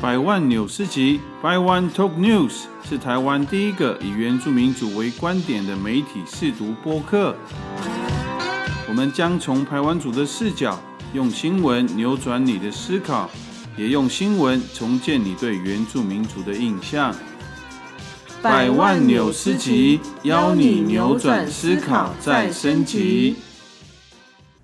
[0.00, 7.36] 百万纽斯集 （By One Talk News） 是台湾第一个以原住民族为观点的媒体试读播客。
[8.88, 10.80] 我们将从台湾族的视角，
[11.12, 13.28] 用新闻扭转你的思考，
[13.76, 17.14] 也用新闻重建你对原住民族的印象。
[18.40, 23.36] 百万纽斯集，邀你扭转思考，再升级。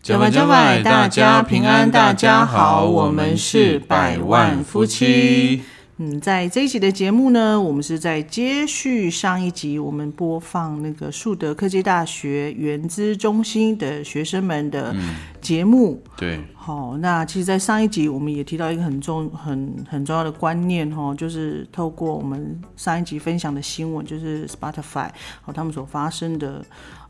[0.06, 5.60] 加外加外，大家平安，大家好，我们是百万夫妻。
[5.96, 14.94] 嗯，在这一集的节目呢，我们是在接续上一集，我们播放那个树德科技大学原资中心的学生们的
[15.40, 16.00] 节目。
[16.16, 25.08] 对，好，那其实，在上一集我们也提到一个很重、很很重要的观念，哈，就是透过我们上一集分享的新闻，就是 Spotify
[25.42, 26.64] 和他们所发生的，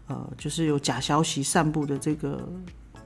[0.07, 2.49] 呃，就是有假消息散布的这个。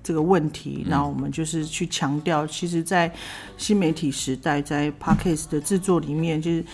[0.02, 3.12] 这个问题，然后我们就是去强调，其实，在
[3.56, 6.64] 新媒体时代，在 podcast 的制作里面，就是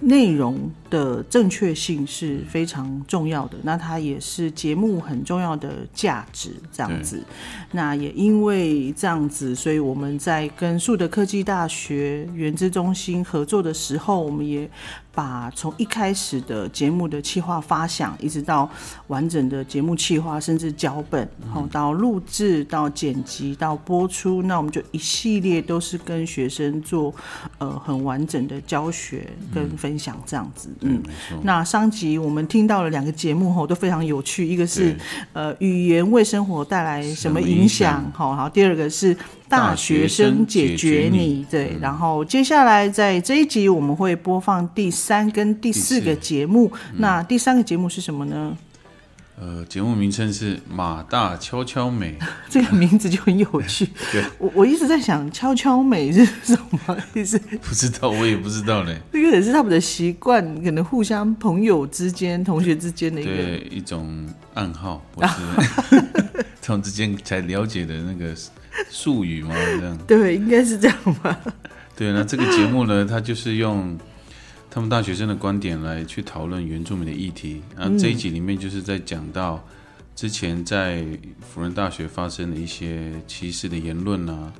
[0.00, 3.58] 内容的正确性是非常重要的。
[3.62, 7.22] 那它也是节目很重要的价值，这样子。
[7.72, 14.68] 那也因为这样子，所以我们在跟树德科技大学原子中心合作的时候，我们也。
[15.18, 18.70] 把从一开始的节目的企划发想，一直到
[19.08, 27.12] 完整的节目企划，甚至脚本，好到录制、到剪辑、到播出，那我们就一系列都是跟学生做
[27.58, 30.68] 呃很完整的教学跟分享这样子。
[30.77, 30.77] 嗯，
[31.42, 34.96] 那上集我们听到了两个节目吼都非常有趣，一个是
[35.32, 38.10] 呃语言为生活带来什么影响？
[38.14, 39.16] 好，好，第二个是。
[39.50, 46.70] 大学生解决你对，然后接下来在这一集我们会播放第三跟第四个节目。
[46.98, 48.54] 那第三个节目是什么呢？
[49.40, 52.18] 呃，节目名称是马大悄悄美，
[52.50, 53.88] 这个名字就很有趣。
[54.10, 57.38] 对，我我一直在想悄悄美是什么意思？
[57.62, 59.00] 不知道，我也不知道嘞。
[59.12, 63.32] 这个也是他们的习惯，可能互相朋友之间、同学之间的一个
[63.70, 65.34] 一种暗号，或是
[66.60, 68.34] 他们之间才了解的那个。
[68.92, 69.52] 术语吗？
[69.56, 71.36] 这样对，应该是这样吧。
[71.96, 73.98] 对，那这个节目呢，它就是用
[74.78, 77.60] 他们大学生的观点来去讨论原住民的议题。
[77.74, 79.60] 那这一集里面就是在讲到
[80.14, 81.04] 之前在
[81.40, 84.52] 辅仁大学发生的一些歧视的言论啊，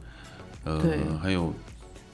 [0.64, 1.54] 呃，还有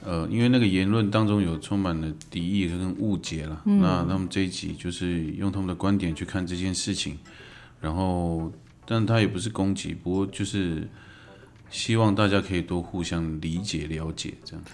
[0.05, 3.63] 呃，因为那个言论当中有充满了敌意跟误解了。
[3.65, 7.17] 那他们这一集就是用他们的观点去看这件事情，
[7.81, 8.53] 然后，
[8.85, 10.87] 但他也不是攻击，不过就是。
[11.71, 14.65] 希望大家可以多互相理解、了解，这样。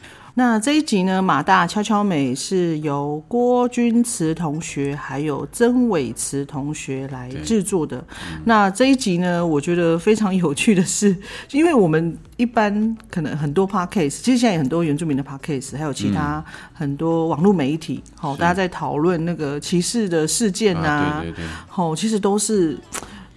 [0.41, 8.03] 那这一集呢，马大悄悄美是由郭君慈同学还有曾伟慈同学来制作的。
[8.47, 11.15] 那这一集呢，我觉得非常有趣的是，
[11.53, 22.79] 因为我们一般可能很多 podcast，其实现在有很多原住民的 podcast，还有其他很多网络媒体，好，大家在讨论那个歧视的事件啊，对对对，好，其实都是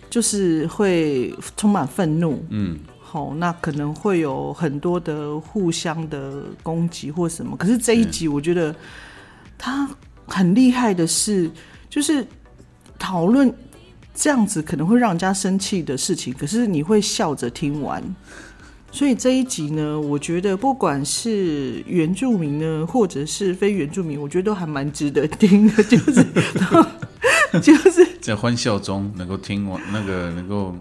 [0.09, 2.79] 就是会充满愤怒，嗯。
[3.13, 7.55] 哦，那可能会有很多的互相的攻击或什么。
[7.55, 8.75] 可是这一集，我觉得
[9.55, 9.87] 他
[10.25, 11.49] 很厉害的是，
[11.87, 12.25] 就是
[12.97, 13.53] 讨论
[14.15, 18.03] 这样子可能会让人家生气的事情，可是你会笑着听完。
[18.91, 26.25] 所以这一集呢，我觉得不管是原住民呢，或者是非原住民，我觉得都还蛮值得听的，就是
[27.61, 30.75] 就是在欢笑中能够听完那个能够。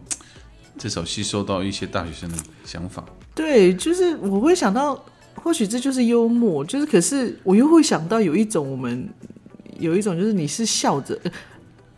[0.78, 3.04] 至少吸收到一些大学生的想法。
[3.34, 5.02] 对，就是我会想到，
[5.34, 9.08] 或许这就是幽默，就是可是我又会想到有一种，我们
[9.78, 11.18] 有一种就是你是笑着，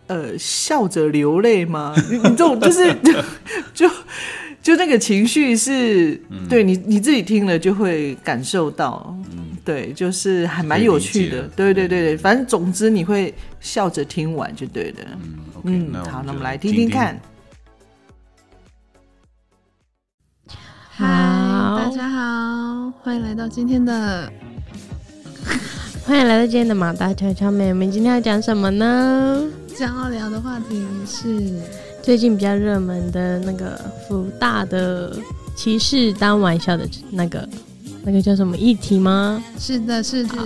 [0.06, 1.94] 呃，笑着流泪吗？
[2.10, 2.94] 你你这种就是
[3.74, 3.90] 就
[4.62, 15.04] 就那个情绪是，对你你自己听了就会感受到，嗯，对，就是还蛮有趣的，对对对对，反正总之你会笑着听完就对的，
[15.64, 17.20] 嗯嗯，好，那我们来听听看。
[20.96, 21.06] 嗨，
[21.76, 24.32] 大家好，欢迎来到今天的，
[26.06, 27.70] 欢迎来到今天的马大悄悄妹。
[27.70, 29.44] 我们今天要讲什么呢？
[29.76, 31.52] 将要聊的话题是
[32.00, 33.76] 最近比较热门的那个
[34.06, 35.16] 福大的
[35.56, 37.48] 歧视当玩笑的那个
[38.04, 39.42] 那个叫什么议题吗？
[39.58, 40.36] 是的，是的。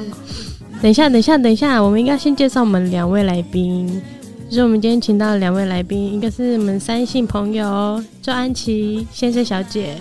[0.81, 4.01] 等一下，等一下，等一下，我们应该先介绍我们两位来宾。
[4.49, 9.99] 就是我们今天请到的两位来宾，一个是我们三姓朋友周安琪先生、小姐。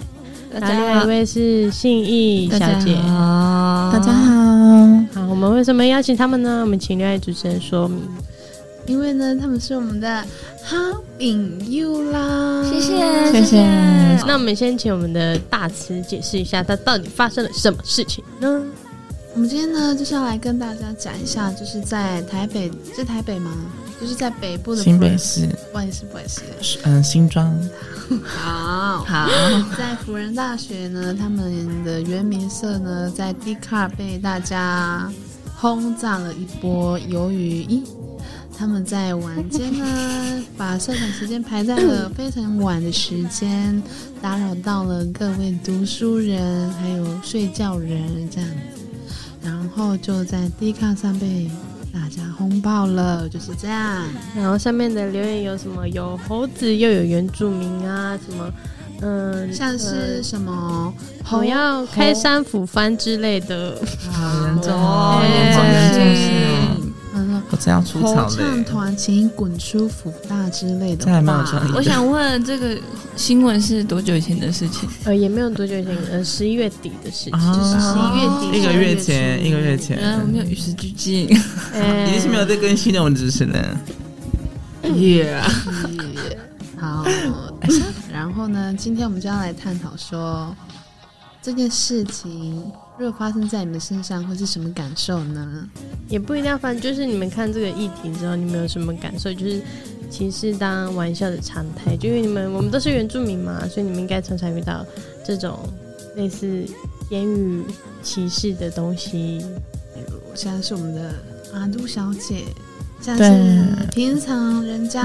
[0.60, 2.96] 然后另外一位是信义小姐，
[3.92, 4.36] 大家好。
[5.14, 6.62] 好，我们为什么邀请他们呢？
[6.62, 8.02] 我们请另外主持人说明。
[8.88, 10.26] 因为呢，他们是我们的
[10.64, 10.76] 好
[11.20, 12.64] 朋友啦。
[12.64, 13.58] 谢谢，谢谢。
[14.26, 18.64] 那我们先请我们的大慈解释一下，他到底发生了什么事情呢？
[19.36, 23.52] 我们今天呢就是要来跟大家讲一下，就是在台北，是台北吗？
[24.00, 26.42] 就是在北部的新北市，不好意思，不好意思，
[26.84, 27.52] 嗯，新庄。
[28.24, 29.28] 好好，
[29.78, 35.12] 在辅仁大学呢，他们的原名社呢，在 d a r 被大家
[35.56, 36.98] 轰炸了一波。
[37.00, 37.84] 由于一，
[38.58, 39.86] 他们在晚间呢，
[40.56, 43.82] 把社团时间排在了 非常晚的时间，
[44.22, 48.82] 打扰到了各位读书人还有睡觉人这样子，
[49.42, 51.50] 然后就在 d a r 上被。
[51.94, 54.04] 大家轰爆了，就是这样。
[54.36, 55.88] 然后上面的留言有什么？
[55.90, 58.52] 有猴子，又有原住民啊，什么？
[59.02, 60.94] 嗯，像是什么？
[61.32, 63.80] 我要开山斧翻之类的。
[64.12, 65.94] 好严重哦，严重严
[66.80, 66.87] 重。
[67.50, 71.06] 我这样出场唱团，请滚出福大之类的。
[71.76, 72.78] 我想问，这个
[73.16, 74.90] 新闻是多久以前的事情？
[75.06, 79.98] 呃，也没有多久以前，呃，十一月底的事情，十一月底，一个月前，一个月前。
[80.22, 83.58] 我没有与时俱进， 已经是没有在更新的文字是呢。
[84.96, 85.42] 耶，
[86.80, 87.06] 好。
[88.12, 90.56] 然后呢，今天我们就要来探讨说
[91.42, 92.64] 这件事情。
[93.00, 95.70] 如果发生在你们身上，会是什么感受呢？
[96.10, 99.32] 也不一定要发生，就是你们看这个议题之后，你们有什么感受？
[99.32, 99.62] 就是
[100.10, 104.84] 歧视当玩笑的常态，就因为你们我们都是原住民嘛，所以你们应该常常遇到
[105.24, 105.60] 这种
[106.16, 106.66] 类似
[107.12, 107.64] 言语
[108.02, 109.46] 歧视的东西。
[109.94, 111.14] 比如像是我们的
[111.54, 112.46] 阿杜小姐，
[113.00, 115.04] 像是平常人家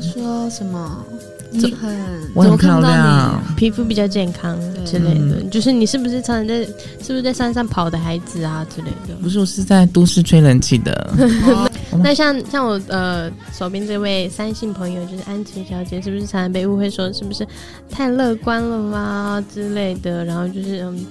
[0.00, 1.04] 说什么。
[1.50, 1.90] 你很，
[2.34, 5.42] 我很漂亮，皮肤比较健康之类的。
[5.50, 9.14] 就是你是不是常常在，是不是在山上跑的孩子啊之类的？
[9.22, 11.14] 不是，我是在都市吹冷气的。
[12.04, 17.46] 那像像我呃手边这位三姓朋友，就是安琪小姐，是不是常常被误会说是不是
[17.90, 20.24] 太乐观了吗之类的？
[20.24, 21.06] 然后就是嗯。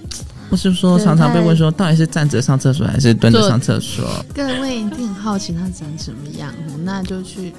[0.49, 4.05] 不是说常常被问说，到底是站着上厕所还是蹲着上厕所？
[4.33, 6.53] 各位一定很好奇他长什么样，
[6.85, 7.51] 那就去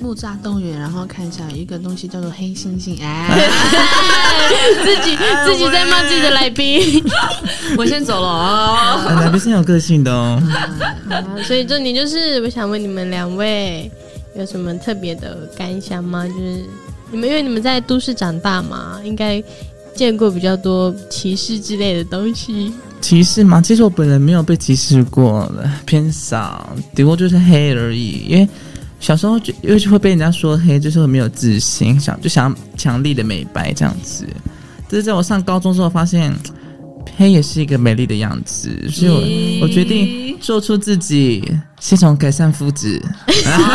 [0.00, 2.96] 木栅动物园，然后看一下一个东西叫做黑猩猩。
[3.02, 3.48] 哎，
[4.84, 7.02] 自己自己在骂自己的来宾，
[7.76, 9.20] 我先 走了啊！
[9.20, 10.42] 来宾是有个性的哦。
[11.46, 13.90] 所以重点就是，我想问你们两位
[14.36, 16.26] 有什么特别的感想吗？
[16.26, 16.64] 就是
[17.10, 19.42] 你们因为你们在都市长大嘛，应该。
[19.94, 23.62] 见过比较多歧视之类的东西，歧视吗？
[23.62, 28.26] 其实我本人没有被歧视过的，偏少，顶多就是黑而已。
[28.28, 28.46] 因为
[29.06, 34.26] 小时候就又就会被人家说黑，就是会没有自信，想就想强力的美白这样子。
[34.88, 36.34] 但是在我上高中之后，发现
[37.16, 41.48] 黑也是一个美丽的样子，所以我我决定做出自己，
[41.78, 43.00] 先从改善肤质。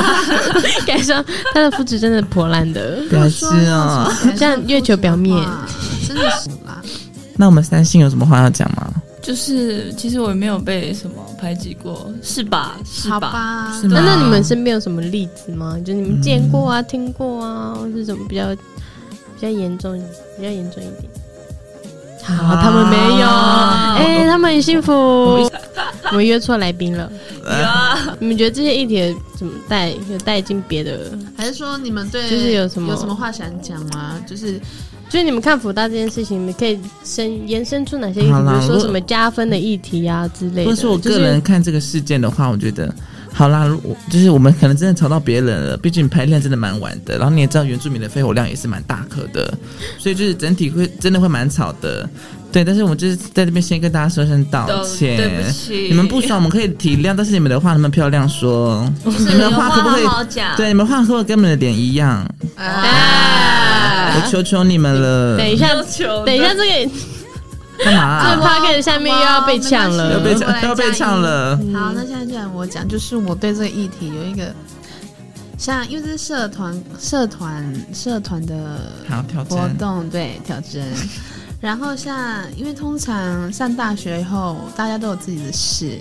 [0.86, 1.24] 改善
[1.54, 5.34] 他的肤质真的破烂的，表示哦，像月球表面。
[6.06, 6.82] 真的是啦。
[7.38, 8.92] 那我们三星有什么话要讲吗？
[9.22, 12.78] 就是其实我也没有被什么排挤过，是吧？
[12.86, 13.74] 是吧？
[13.90, 15.76] 那那你们身边有什么例子吗？
[15.84, 19.98] 就你们见过啊、听过啊，或是什么比较比较严重、
[20.38, 21.12] 比较严重一点？
[22.24, 23.28] 好，他们没有。
[23.28, 25.50] 哎，他们很幸福。
[26.12, 27.12] 我们约错来宾了。
[28.20, 29.90] 你们觉得这些议题怎么带？
[29.90, 31.18] 有带进别的？
[31.36, 34.20] 还是说你们对就是有什么有什么话想讲吗？
[34.28, 34.60] 就是。
[35.10, 38.32] 就是你们看福大这件事情，你们可以伸延伸出哪些议题？
[38.32, 40.70] 比如说什么加分的议题啊之类的。
[40.70, 42.96] 或者说我个人看这个事件的话，我觉得
[43.34, 45.78] 好啦，我就是我们可能真的吵到别人了。
[45.78, 49.52] 毕竟排练真的蛮晚的，然后你也知道原住民的肺活量也是蛮大颗的，
[49.98, 52.08] 所以就是整体会真的会蛮吵的。
[52.52, 55.88] 对，但是我就是在这边先跟大家说声道歉，对不起。
[55.88, 60.04] 你们不爽我们可以体谅，但是你们的话那么漂亮说，你们的话可不可以？
[60.58, 62.30] 对，你们话可不可以跟我们的脸一样？
[62.56, 65.38] 啊我求求你们了！
[65.38, 65.70] 等一下，
[66.26, 66.92] 等一下，这个
[67.84, 68.24] 干嘛？
[68.36, 71.58] 这 p o c 下面又要被呛了，要被呛，要被呛了。
[71.74, 74.54] 好，那现在就然我讲，就是我对这个议题有一个，
[75.58, 78.92] 像因为这是社团、社团、社团的
[79.50, 80.82] 活动，对挑战。
[81.62, 86.00] 然后像，因为通常上大学以后，大家都有自己的事，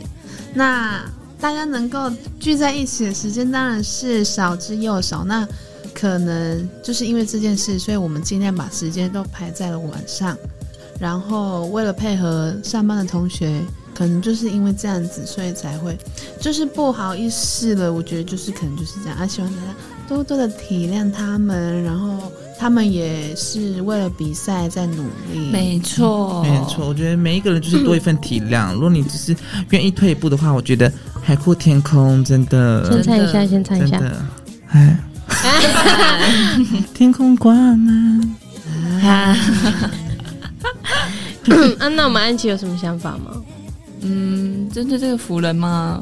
[0.54, 1.02] 那
[1.38, 5.22] 大家能够聚在一起的时间当然是少之又少。
[5.22, 5.46] 那
[5.94, 10.34] 可能就是因为这件事，所以我们尽量把时间都排在了晚上。
[11.00, 13.60] 然后为了配合上班的同学，
[13.94, 15.96] 可能就是因为这样子，所以才会
[16.38, 17.92] 就是不好意思了。
[17.92, 19.74] 我觉得就是可能就是这样啊，希望大家
[20.06, 21.82] 多多的体谅他们。
[21.82, 25.02] 然后他们也是为了比赛在努
[25.32, 26.86] 力，没错，没错。
[26.86, 28.74] 我觉得每一个人就是多一份体谅。
[28.74, 29.34] 如果你只是
[29.70, 30.92] 愿意退一步的话，我觉得
[31.22, 32.84] 海阔天空，真的。
[32.92, 33.98] 先唱一下，先唱一下，
[34.68, 34.98] 哎。
[36.92, 38.36] 天空挂满。
[41.78, 43.42] 啊，那我们安琪有什么想法吗？
[44.02, 46.00] 嗯，针对这个福人吗？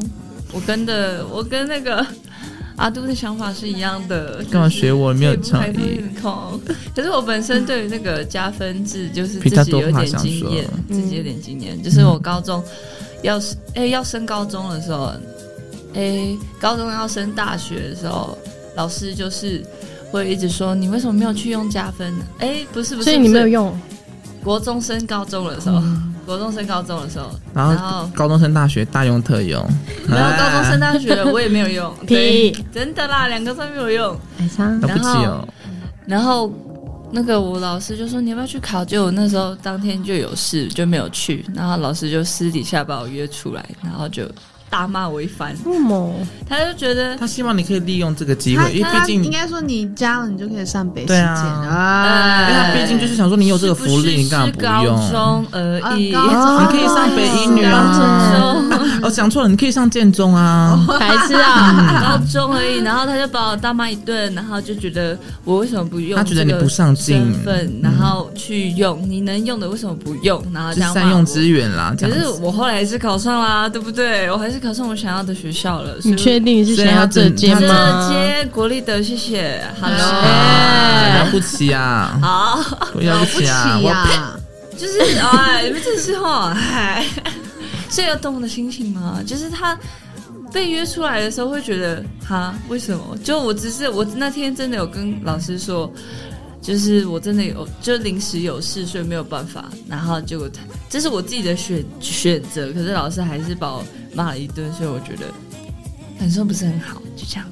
[0.52, 2.04] 我跟的，我跟那个
[2.76, 4.42] 阿杜的想法是一样的。
[4.50, 5.12] 干嘛学我？
[5.12, 6.02] 没有创意。
[6.94, 11.80] 可是我本身对于那个加分制，就是自己有点经验，自己有点经验。
[11.82, 12.62] 就是我高中
[13.22, 15.12] 要是哎要升高中的时候，
[15.94, 18.36] 哎高中要升大学的时候，
[18.76, 19.64] 老师就是
[20.10, 22.24] 会一直说你为什么没有去用加分呢？
[22.38, 23.78] 哎，不是不是，所以你没有用。
[24.48, 25.82] 国中升高中的时候。
[26.24, 29.62] 国中升高中的时候，然后高中升大学大用特用，
[30.06, 34.16] 然后高中升大学 我也没有用，对，真的啦，两个都没有用，
[34.82, 35.48] 然后，
[36.06, 36.52] 然后
[37.10, 44.24] 那个我老师就说你要不要去考，就我那时候当天就有事就没有去，然后老师就私底下把我约出来，然后就。
[44.70, 54.96] 大骂我一番，为他就觉得他希望你可以利用这个机会，因为毕竟应该说你加了，你就可以上北师对啊，因为他毕竟就是想说你有这个福利，你干嘛不用？
[54.96, 58.62] 高中而已，你可以上北一女啊。
[59.02, 62.82] 哦，讲错了，你可以上建中啊，还是啊， 高中而已。
[62.82, 66.18] 然后他就把我大骂一顿，然后就觉得我为什么不用？
[66.18, 67.34] 他觉得你不上进，
[67.82, 70.42] 然后去用你能用的为什么不用？
[70.52, 71.94] 然后这样善用资源啦。
[71.98, 74.30] 可是我后来还是考上啦，对不对？
[74.30, 74.57] 我还是。
[74.58, 78.08] 考上我想要的学校了，你确定是想要这间吗？
[78.10, 79.62] 这间国立的，谢谢。
[79.80, 82.18] 好了不起啊！
[82.20, 82.58] 好，
[82.94, 84.38] 了不起啊！
[84.76, 87.04] 就是哎，你们这时候，哎，
[87.88, 89.20] 所以要懂我的心情吗？
[89.26, 89.78] 就是他
[90.52, 93.16] 被约出来的时候，会觉得哈，为什么？
[93.24, 95.90] 就我只是我那天真的有跟老师说。
[96.68, 99.70] 就是我真的有，就临时有事，所以没有办法。
[99.88, 100.46] 然后结果，
[100.90, 102.70] 这是我自己的选选择。
[102.74, 103.82] 可是老师还是把我
[104.12, 105.32] 骂了一顿，所以我觉得
[106.18, 107.00] 感受不是很好。
[107.16, 107.46] 就这样。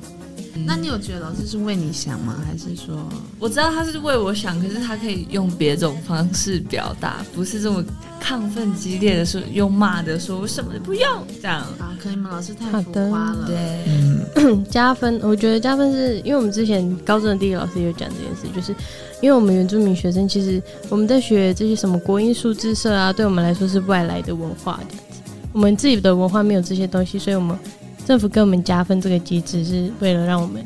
[0.65, 2.37] 那你有觉得老师是为你想吗？
[2.47, 2.97] 还是说
[3.39, 7.85] 我知道他是为我想，可是他可以用别种方式表达，不是这么
[8.23, 11.03] 亢奋激烈的说，用骂的说，我什么都不用
[11.43, 11.97] 这样啊？
[12.01, 13.47] 可能你们老师太浮夸了。
[13.47, 18.75] 对， 加分，我觉得加分是因为我们之前高中的地理老师有讲这件事，就是
[19.21, 25.21] 因为我们原住民学生，其实我们在学这些什么国音数字社啊，对我们来说是外来的文化这样子，
[25.53, 27.59] 我们自己的文化没有这些东西，所以我们。
[28.07, 30.65] 政府给我们加分这个机制是为了让我们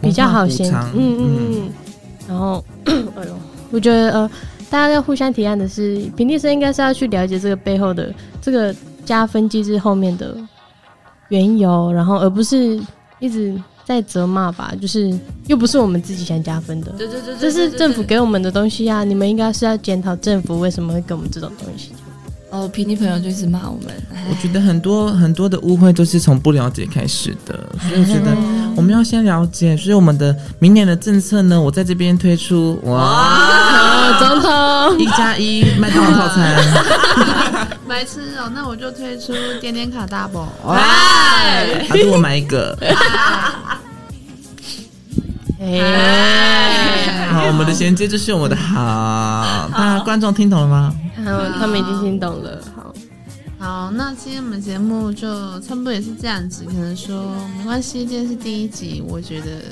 [0.00, 1.70] 比较好先，嗯嗯嗯。
[2.28, 3.36] 然后， 哎呦，
[3.70, 4.30] 我觉得呃，
[4.68, 8.74] 大家要互相提案的是，平地生应该是要去了解这个背后的这个
[9.04, 10.36] 加分机制后面的
[11.28, 12.80] 缘由，然后而不是
[13.20, 14.74] 一直在责骂吧。
[14.80, 19.04] 就是又不是我们自己想加分的，对对对，这是政府给我们的东西啊！
[19.04, 21.92] 你们应该是要检讨政府为什么会给我们这种东西。
[22.52, 23.94] 哦，平地朋友就是骂我们。
[24.28, 28.36] 我觉得很多很多的误会都是从不了解开始的，所以我觉得
[28.76, 29.74] 我们要先了解。
[29.74, 36.62] 所以我们的明年的政策呢，我在这边推出哇，总统一加一麦当劳套餐，
[37.88, 42.76] 白痴哦，那我就推出点点卡 double，哎，他给我买一个。
[45.64, 50.92] 哎，好，我们的衔接就是我们的好，那观众听懂了吗？
[51.60, 52.60] 他们已经听懂了。
[52.74, 52.92] 好，
[53.60, 56.64] 好，那今天我们节目就差不多也是这样子。
[56.64, 59.62] 可能说没关系，今天是第一集，我觉得，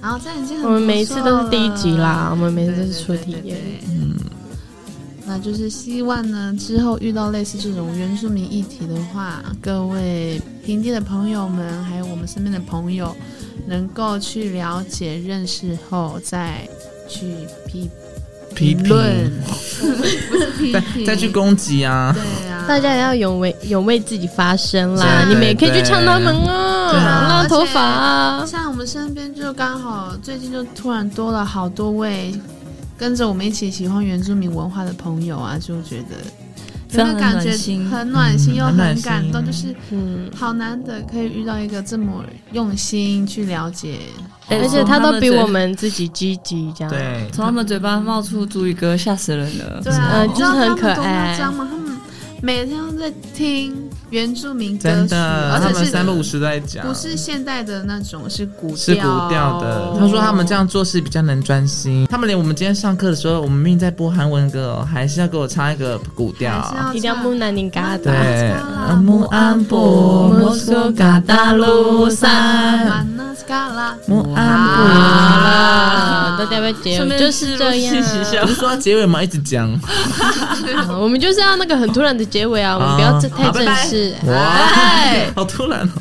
[0.00, 3.58] 然后这样已经很我们每一次都是第一集啦，我们每次都是初体验。
[3.88, 4.14] 嗯，
[5.26, 13.12] 那就是希望呢，之后遇到类似这种原住民议题的话，各位平地的朋友们，还有我们身边的朋友。
[13.66, 16.68] 能够去了解、认识后，再
[17.08, 17.26] 去
[17.66, 17.88] 批
[18.54, 19.30] 批论，
[20.28, 22.14] 不是批评，再去攻击啊！
[22.14, 25.24] 对啊，大家也要勇为勇为自己发声啦！
[25.28, 28.46] 你们也可以去唱他们啊，拉头发啊！
[28.46, 32.34] 像我们身边就刚好最近就突然多了好多位
[32.96, 36.45] 跟着我们一起喜欢原住民文化的朋友啊，就觉得。
[36.92, 37.50] 有没有感觉
[37.90, 39.44] 很暖心又很感动？
[39.44, 43.98] 就是，嗯，好难得可以遇到一个这么用心去了解，
[44.48, 46.92] 而且他都比我们自己积极，这样。
[46.92, 49.80] 对，从他们嘴巴冒出“主语歌”，吓死人了。
[49.82, 51.36] 对啊，就是很可爱。
[51.38, 51.66] 他们
[52.40, 53.85] 每天都在听。
[54.10, 59.96] 原住民歌曲，而且是三不五时在讲，不是现代的那种，是古是古调的。
[59.98, 62.06] 他说他们这样做事比较能专心。
[62.08, 66.74] 他们连我们今天上课的时候，我们明明在播韩文歌，哦还是要给我唱一个古调。
[66.94, 68.04] 一定要木南宁嘎的。
[68.04, 68.54] 对，
[69.02, 73.06] 木安波莫苏嘎达鲁山，
[74.06, 74.84] 木安波。
[76.38, 77.96] 大家要结尾就是这样。
[78.46, 79.22] 不是说结尾吗？
[79.22, 79.68] 一直讲。
[81.00, 82.74] 我们就是要那个很突然的结尾啊！
[82.76, 83.95] 我们不要太正式。
[84.26, 84.68] 哇，
[85.36, 85.92] 好突然哦！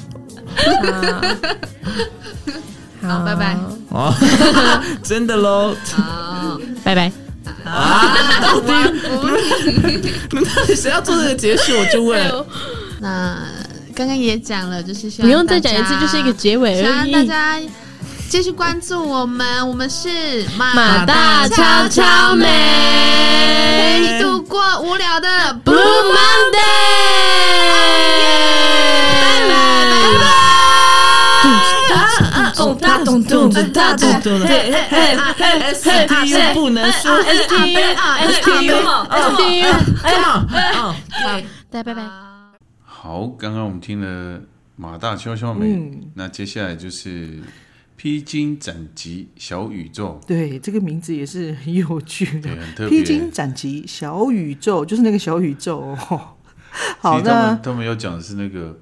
[3.01, 3.55] 好，拜拜。
[3.89, 4.13] 哦，
[5.03, 5.75] 真的喽！
[5.93, 7.11] 好，拜拜。
[7.63, 8.15] 啊！
[8.41, 8.71] 到底，
[10.31, 11.73] 到底谁要做这个结束？
[11.77, 12.19] 我就问。
[12.99, 13.37] 那
[13.95, 17.11] 刚刚也讲了，就是不用再讲一次，就是一个结尾而已。
[17.11, 17.59] 大家
[18.29, 25.27] 继续关注我们，我们是马大悄悄美，陪你度过无聊的
[25.63, 26.59] Blue Monday。
[29.21, 29.53] 拜拜
[29.91, 30.25] 拜拜。
[32.55, 37.79] 咚哒咚咚咚哒咚咚的，嘿嘿嘿，S T U 不能输，S T U
[38.19, 38.75] S T U
[39.09, 39.63] S T
[41.69, 42.01] 大家拜拜。
[42.83, 44.41] 好，刚刚我们听了
[44.75, 45.79] 马大悄悄美，
[46.15, 47.39] 那接下来就是
[48.05, 50.21] 披荆斩棘小宇宙。
[50.27, 52.55] 对，这个名字也是很有趣的。
[52.87, 56.35] 披荆斩棘小宇宙，就是那个小宇宙哦。
[57.01, 58.79] 好的，他们要讲的是那个。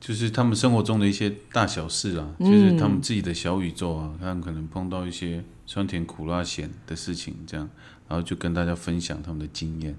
[0.00, 7.68] 就是他们生活中的一些大小事啊，就是他们自己的小宇宙啊，他们可能碰到一些酸甜苦辣咸的事情，这样，
[8.08, 9.96] 然后就跟大家分享他们的经验。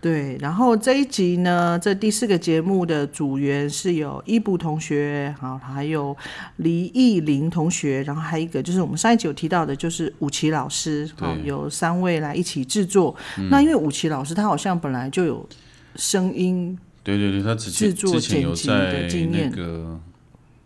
[0.00, 6.16] 对，然后这一集呢，这第四个节目的组员是有伊布同学，好，还有
[6.56, 13.16] 黎艺林同学，然后还有一个就是我们上一集有提到的，就是武奇老师，好，有三位来一起制作。
[13.50, 15.48] 那因为武奇老师他好像本来就有
[15.96, 16.78] 声音。
[17.02, 19.98] 对对对，他之前之前有在那个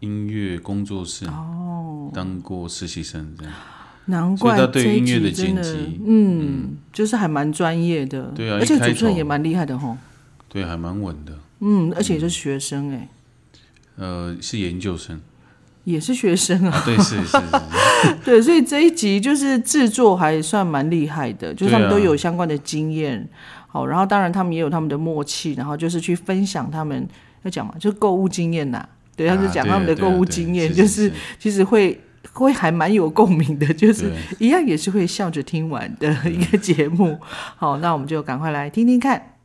[0.00, 3.52] 音乐工作室哦当过实习生，这样
[4.07, 9.97] 难怪他对音乐的剪辑，嗯，就是还蛮专业的，对啊，而且主持人也蛮厉害的吼，
[10.49, 13.09] 对，还蛮稳的，嗯，而且是学生哎，
[13.97, 15.21] 呃，是研究生，
[15.85, 17.38] 也是学生啊，对，是是，
[18.25, 23.28] 对，所以这一集就是制作还算蛮厉害的，就是他们都有相关的经验。
[23.73, 27.07] 好，然后当然他们也有他们的默契，然后就是去分享他们
[27.45, 28.85] 要讲嘛，就是购物经验呐。
[29.14, 31.12] 对，他就讲他们的购物经验，就是。
[31.38, 32.00] 其实会
[32.32, 37.18] 会还蛮有共鸣的，就是一样也是会笑着听完的一个节目。
[37.20, 39.36] 好，那我们就赶快来听听看。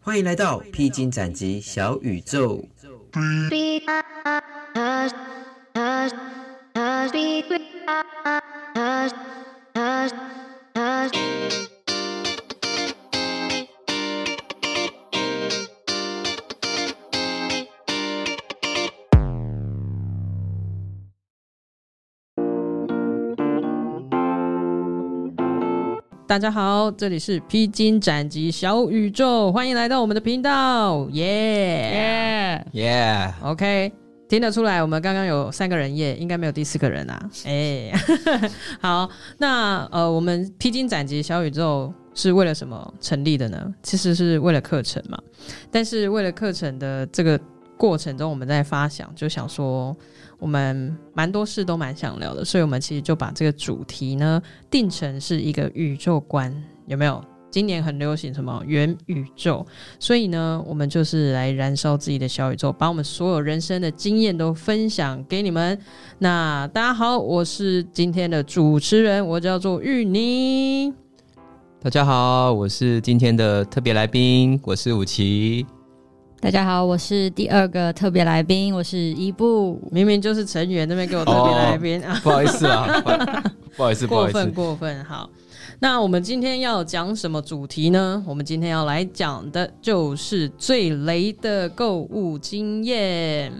[0.00, 2.68] 欢迎来到披荆斩棘小宇宙。
[26.34, 31.24] 大家好，这里是披荆斩棘小宇宙，欢迎来到我们的频道，耶
[31.92, 33.92] 耶耶，OK，
[34.28, 37.92] 听得出来，我们刚刚有三个人耶，应该没有第四个人啊， 哎，
[38.82, 43.72] 好，那呃，我们披荆斩棘小宇宙是为了什么成立的呢？
[43.84, 45.16] 其实是为了课程嘛，
[45.70, 47.38] 但是为了课程的这个
[47.76, 49.96] 过程中，我们在发想，就想说。
[50.44, 56.54] 我们蛮多事都蛮想聊的，所以我们其实就把这个主题呢定成是一个宇宙观，
[56.86, 57.24] 有没有？
[57.50, 59.64] 今年很流行什么元宇宙，
[59.98, 65.78] 所以呢，我们就是来燃烧自己的小宇宙，把我们所有人生的经验都分享给你们。
[66.18, 70.92] 那大家好，我是今天的主持人，我叫做玉妮。
[71.80, 75.64] 大家好，我是今天的特别来宾，我是武奇。
[76.44, 79.80] 大家好，我是第二个特别来宾，我是伊布。
[79.90, 82.86] 明明就是成员那边给我特别来宾啊，不好意思啊，
[83.74, 85.02] 不好意思，过分过分。
[85.06, 85.30] 好，
[85.80, 88.22] 那我们今天要讲什么主题呢？
[88.26, 93.50] 我们今天要来讲的就是最雷的购物经验。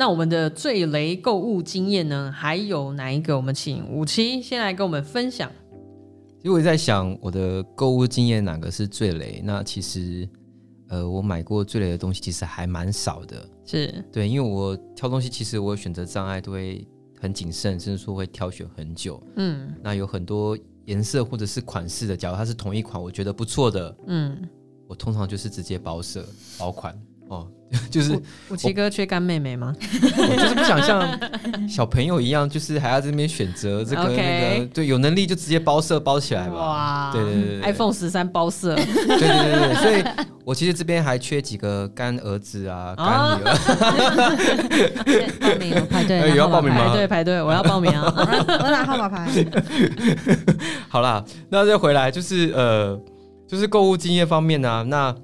[0.00, 2.32] 那我们的最雷购物经验呢？
[2.34, 3.36] 还有哪一个？
[3.36, 5.52] 我们请五七先来跟我们分享。
[6.38, 9.42] 其实我在想，我的购物经验哪个是最雷？
[9.44, 10.26] 那其实，
[10.88, 13.46] 呃，我买过最雷的东西其实还蛮少的。
[13.66, 16.88] 是对，因为我挑东西，其实我选择障碍都会
[17.20, 19.22] 很谨慎，甚至说会挑选很久。
[19.36, 24.48] 嗯，那有很多颜色或者是款式的，假如它是同一款，我觉得不错的，嗯，
[24.88, 26.24] 我通常就是直接包色
[26.58, 26.98] 包款。
[27.30, 27.46] 哦，
[27.88, 29.72] 就是武奇哥缺干妹妹吗？
[29.78, 31.08] 我就是不想像
[31.68, 36.54] 小朋友一样，就是还要这边选择这个那个，对，有能力就直接包色包起来吧。
[36.56, 40.02] 哇，对对对，iPhone 十三包色，对对对对，所以
[40.44, 43.54] 我其实这边还缺几个干儿子啊，干女儿。
[45.40, 46.88] 报名排队，有要报名吗？
[46.88, 48.12] 排队排队，我要报名啊！
[48.16, 49.28] 我拿号码牌。
[50.90, 53.00] 好啦，那再回来就是呃，
[53.46, 55.14] 就是购物经验方面呢，那。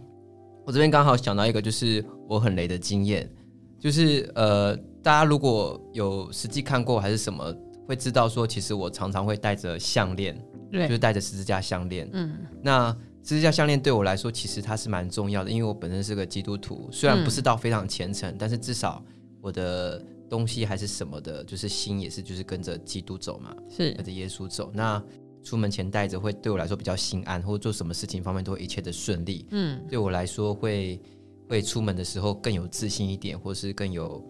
[0.66, 3.30] 我这边刚好想到一个，就是我很雷的经验，
[3.78, 10.36] 就是呃，大家如果有实际看过还是什么，会知道说，其实我常常会带着项链，
[10.72, 12.10] 对，就是带着十字架项链。
[12.12, 12.90] 嗯，那
[13.22, 19.00] 十字架项链对我来说，其实它是蛮重要的，因为我本身是个基督徒，虽然不是到非常虔诚，但是至少
[19.40, 24.72] 我的东西还是什么的，就是心也是就是跟着基督走嘛，是跟着耶稣走。
[24.74, 25.00] 那
[25.46, 29.46] 出门前戴着会对我来说比较心安，或者做什么事情方面都会一切的顺利。
[29.52, 31.00] 嗯，对我来说会
[31.48, 34.20] 会出门的时候更有自信一点，或是更有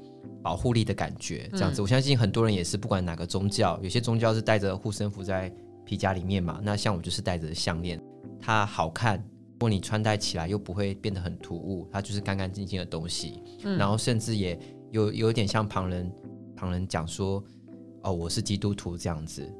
[0.42, 1.48] 保护力的感觉。
[1.52, 5.50] 这样子，我相信很多人也是，不管哪个宗教，有些宗教是带着护身符在
[5.86, 6.60] 皮夹里面嘛。
[6.62, 7.98] 那像我就是带着项链，
[8.38, 9.16] 它好看，
[9.52, 13.42] 如果你穿戴起来又不会变得很突兀，它就是干干净净的东西。
[13.78, 14.58] 然后甚至也
[14.90, 16.12] 有有点像旁人
[16.54, 17.42] 旁人讲说。
[18.02, 19.52] 哦，我是基督徒这样子，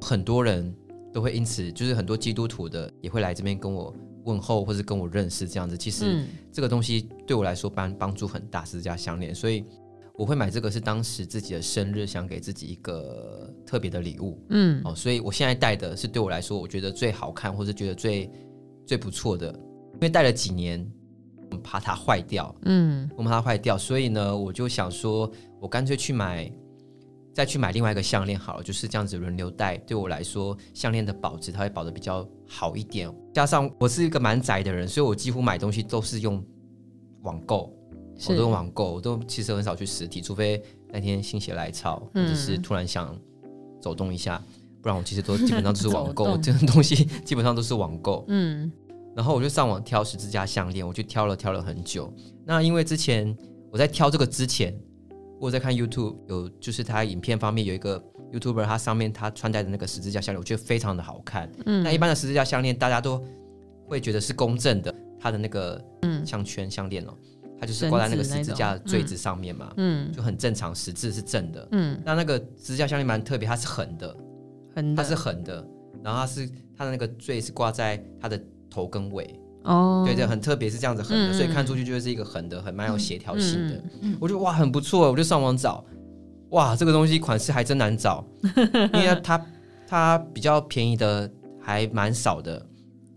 [0.00, 0.74] 很多人
[1.12, 5.76] 都会因此，就是很多基督徒的也会来这边跟我问候，或是跟我认识这样子。
[5.76, 9.64] 其实这个东西对我来说帮帮助很大，是加相连，所以
[10.14, 14.38] 我会买这个是当时自己的生日，想给自己一个特别的礼物。
[14.50, 18.30] 嗯，哦，所以我现在戴的是对我来说，我觉得最好看，或是觉得最
[18.84, 19.48] 最不错的，
[19.94, 20.86] 因为戴了几年，
[21.50, 22.54] 我怕它坏掉。
[22.64, 25.30] 嗯，我怕它坏掉，所以呢，我就想说，
[25.60, 26.52] 我干脆去买。
[27.36, 29.76] 再去买另外一个项链好了，就是这样子轮流戴。
[29.86, 33.14] 对我来说，项链的保值它会保的比较好一点。
[33.34, 36.42] 加上我是一个蛮宅的人，所以我几乎买东西都是用
[37.24, 37.70] 网购，
[38.26, 43.14] 我都用网购，我都其实很少去实体，除非那天心血来潮，或者是突然想
[43.82, 44.42] 走动一下，
[44.80, 46.34] 不然我其实都基本上都是网购。
[46.40, 48.24] 这种东西基本上都是网购。
[48.28, 48.72] 嗯，
[49.14, 52.10] 然后我就上网挑十字架项链，我就挑了挑了很久。
[52.46, 53.36] 那因为之前
[53.70, 54.74] 我在挑这个之前。
[55.38, 61.50] 我在看 YouTube，有就是他影片方面有一个 YouTuber，他上面他穿戴的那个十字架项链，我觉得非常的好看。
[61.66, 63.22] 嗯，那一般的十字架项链大家都
[63.86, 65.82] 会觉得是公正的，它的那个
[66.24, 67.14] 项圈项链哦，
[67.60, 71.68] 它就是挂在那个十字架坠子上面嘛，嗯，就很正常，十字是正的。
[71.72, 74.16] 嗯，那那个十字架项链蛮特别，它是横的，
[74.74, 75.66] 横它是横的，
[76.02, 79.38] 然后它是它的那个坠是挂在它的头跟尾。
[79.66, 83.82] 哦，对对，很特别，是这样子横的，所以看出去就是一个横的，很蛮有协调性的。
[84.20, 85.84] 我觉得哇，很不错，我就上网找，
[86.50, 88.24] 哇，这个东西款式还真难找，
[88.94, 89.46] 因为它
[89.86, 91.28] 它比较便宜的
[91.60, 92.64] 还蛮少的，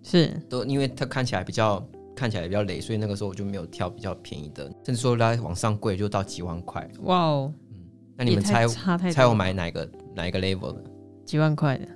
[0.04, 0.30] 是。
[0.50, 6.90] 都因为它看起来比较看起来比较累，所以那个时候我就没有挑比较便宜的，甚至说它往上贵就到几万块。
[7.04, 7.78] 哇哦，嗯，
[8.18, 8.68] 那你们猜
[9.12, 10.84] 猜我买哪个哪一个 level 的？
[11.26, 11.88] 几万块的。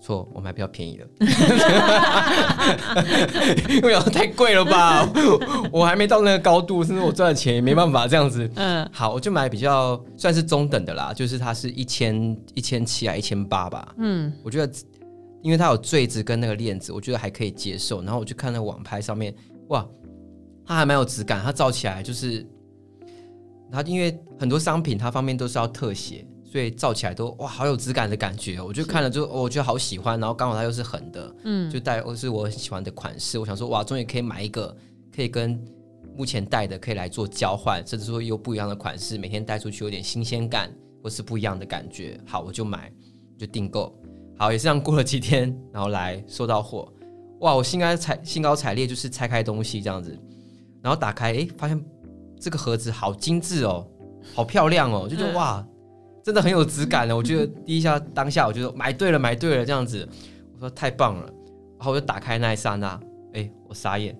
[0.00, 1.06] 错，我买比较便宜的，
[3.68, 5.08] 因为太贵了吧？
[5.72, 8.48] 我还没到那个高度，甚至我赚的钱也没办法这样子。
[8.54, 13.94] 嗯，好，我就买比较算是中等的啦，就是它是一千一千七啊，一千八吧。
[13.98, 14.72] 嗯，我觉得
[15.42, 18.00] 因为它有坠子跟那个链子，我觉得还可以接受。
[18.02, 19.34] 然后我就看那网拍上面，
[19.68, 19.84] 哇，
[20.64, 22.46] 它还蛮有质感，它照起来就是，
[23.72, 26.24] 它因为很多商品它方面都是要特写。
[26.50, 34.74] 所以照起来都哇，好有质感的感觉，我就看了就我觉得好喜欢，然后刚好它又是横的，嗯，就戴是我很喜欢的款式，我想说哇，终于可以买一个
[35.14, 35.62] 可以跟
[36.16, 42.90] 目前戴的可以来做交换，甚至说有不一样的款式，每天戴出去有点新鲜感或是不一样的感觉，好我就买
[43.36, 43.94] 就订购，
[44.38, 46.90] 好也是这样过了几天，然后来收到货，
[47.40, 50.18] 哇，我兴高采兴高采烈就是拆开东西这样子，
[50.80, 51.78] 然后打开哎发现
[52.40, 53.86] 这个盒子好精致哦，
[54.34, 55.62] 好漂亮哦，就觉得哇。
[56.28, 60.06] 真的很有质感的，我觉得第一下当下，我觉得买对了，买对了这样子，
[60.52, 61.22] 我说太棒了，
[61.78, 63.00] 然后我就打开那一刹那，
[63.32, 64.14] 哎，我傻眼，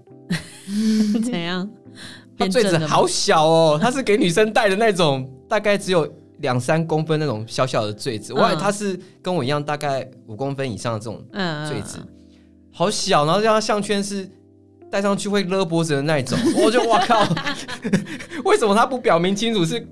[1.23, 1.69] 怎样？
[2.39, 11.23] 它坠子好小哦，它是给女生戴的那种，大概只有两三公分那种小小的坠子，哇，它是跟我一样大概五公分以上的这种
[11.69, 11.99] 坠子，
[12.73, 14.27] 好小，然后这样项圈是
[14.91, 17.23] 戴上去会勒脖子的那种，我就哇靠，
[18.47, 19.87] 为什么它不表明清楚是？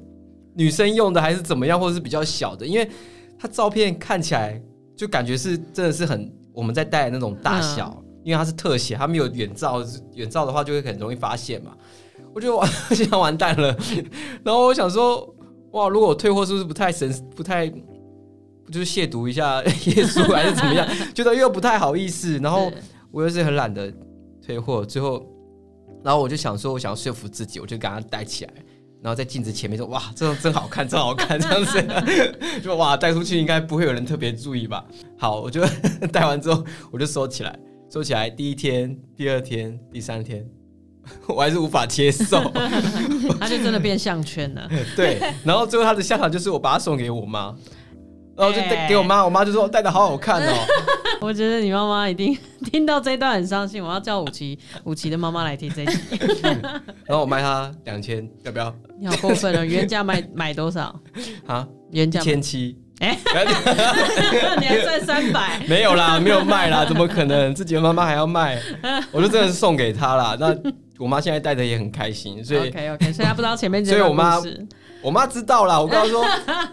[0.56, 2.90] 女生用的还是怎么样，或者是比较小的，因为
[3.38, 4.60] 它照片看起来
[4.96, 11.76] 就感觉是真的是很我们在戴的那种大小，因为它是特写，它没有远照，远照的话就会很容易发现嘛。
[12.34, 13.76] 我觉得完现在完蛋了，
[14.42, 15.34] 然后我想说，
[15.72, 20.86] 哇，如果我退货是不是不太神，不太就是亵渎一下耶稣还是怎么样？
[21.14, 22.70] 觉得又不太好意思，然后
[23.10, 23.92] 我又是很懒得
[24.44, 25.24] 退货，最后，
[26.02, 28.52] 然后我就想说，我想要说服自己，我就给它戴起来。
[29.02, 31.84] 然后在镜子前面说：“哇，这真好看，真好看！”这样子，
[32.62, 34.84] 就哇，带出去应该不会有人特别注意吧？
[35.18, 35.62] 好，我就
[36.12, 37.58] 带完之后，我就收起来，
[37.92, 38.28] 收起来。
[38.28, 40.44] 第一天、第二天、第三天，
[41.28, 42.40] 我还是无法接受，
[43.38, 44.68] 他就真的变项圈了。
[44.96, 47.54] 对，然后最后他的下场就是我把它送给我妈。
[48.36, 50.52] 然后就给我妈，我妈就说戴的好好看哦。
[51.20, 52.36] 我觉得你妈妈一定
[52.70, 55.98] 听到这段很伤心，我要叫武奇武奇的妈妈来听这集。
[57.06, 58.74] 然后我卖她两千，要不要？
[59.00, 60.94] 你好过分了， 原价买买多少？
[61.46, 62.76] 啊，原价千七。
[63.00, 63.16] 哎，
[64.58, 65.60] 你还赚三百？
[65.68, 67.54] 没有啦，没有卖啦，怎么可能？
[67.54, 68.58] 自己的妈妈还要卖？
[69.12, 70.36] 我就真的是送给她啦。
[70.38, 70.54] 那
[70.98, 74.40] 我妈现在戴的也很开心，所以 OK OK，所以她不知道前面这所以我妈。
[75.02, 76.24] 我妈知道啦， 我跟她说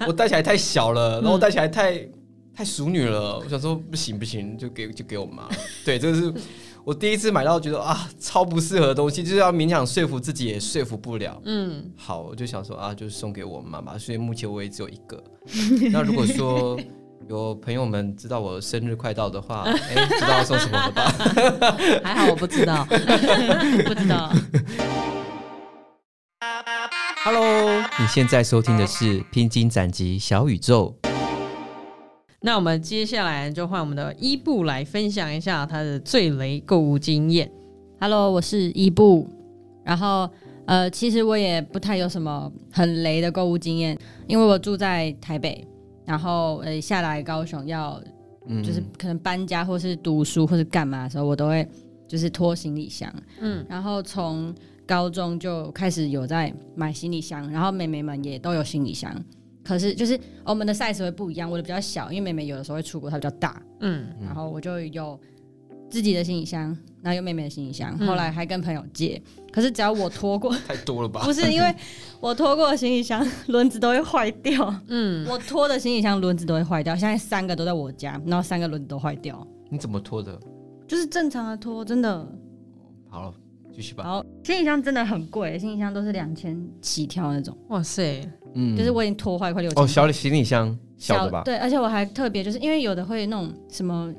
[0.07, 2.07] 我戴起来太小了，然后戴起来太
[2.55, 3.39] 太淑女了。
[3.39, 5.47] 我想说不行不行，就给就给我妈。
[5.85, 6.33] 对，这个是
[6.83, 11.39] 我第一次买到，觉得啊超不适合的东西，就是要勉强说服自己也说服不了。
[11.45, 13.97] 嗯，好，我就想说啊，就是送给我妈妈。
[13.97, 15.23] 所以目前我也只有一个。
[15.91, 16.77] 那如果说
[17.29, 21.03] 有朋友们知道我生日快到的话，哎，知道要送什么了吧？
[22.03, 24.31] 还好我不知道，不知道。
[27.25, 30.93] Hello，你现在收听的是《披荆斩棘小宇宙》。
[32.41, 37.49] 那我们接下来就换我们的伊布来分享一下他的最雷购物经验。
[38.01, 39.25] Hello，我是伊布。
[39.85, 40.29] 然后，
[40.65, 45.65] 呃，其实我也不太有什么很雷的购物经验，因为我住在台北，
[46.03, 47.97] 然后呃下来高雄要，
[48.61, 51.65] 就是可能搬家或是读书或是干嘛的时候，我都会
[52.05, 53.09] 就是拖行李箱。
[53.39, 54.53] 嗯，然后从
[54.85, 59.13] 高中就开始有在买行李箱，然后妹妹们也都有行李箱，
[59.63, 65.19] 可是就是我们的 size 会不一样，我的比较小，因为妹妹有的时候会出国，她比较大，嗯，然后我就有
[65.89, 71.21] 自己的行李箱，然后有妹妹的行李箱，后来还跟朋友借，可是只要我拖过， 太多了吧？
[71.23, 71.75] 不是，因为
[72.19, 79.45] 我拖过的行李箱轮子都会坏掉，嗯，我拖的行李箱轮子都会坏掉，现在三个都在我家，然后三个轮子都坏掉。
[79.69, 80.39] 你怎么拖的？
[80.87, 82.27] 就是正常的拖，真的。
[83.09, 83.33] 好了。
[83.73, 84.03] 继续吧。
[84.03, 87.57] 好，行李箱真的很贵，行李箱都是两千起跳那种。
[87.69, 88.21] 哇塞，
[88.53, 89.83] 嗯，就是我已经拖坏快六千。
[89.83, 91.41] 哦，小行李箱，小的吧？
[91.43, 94.13] 对，而且我还特别，就是因为有的会那种什么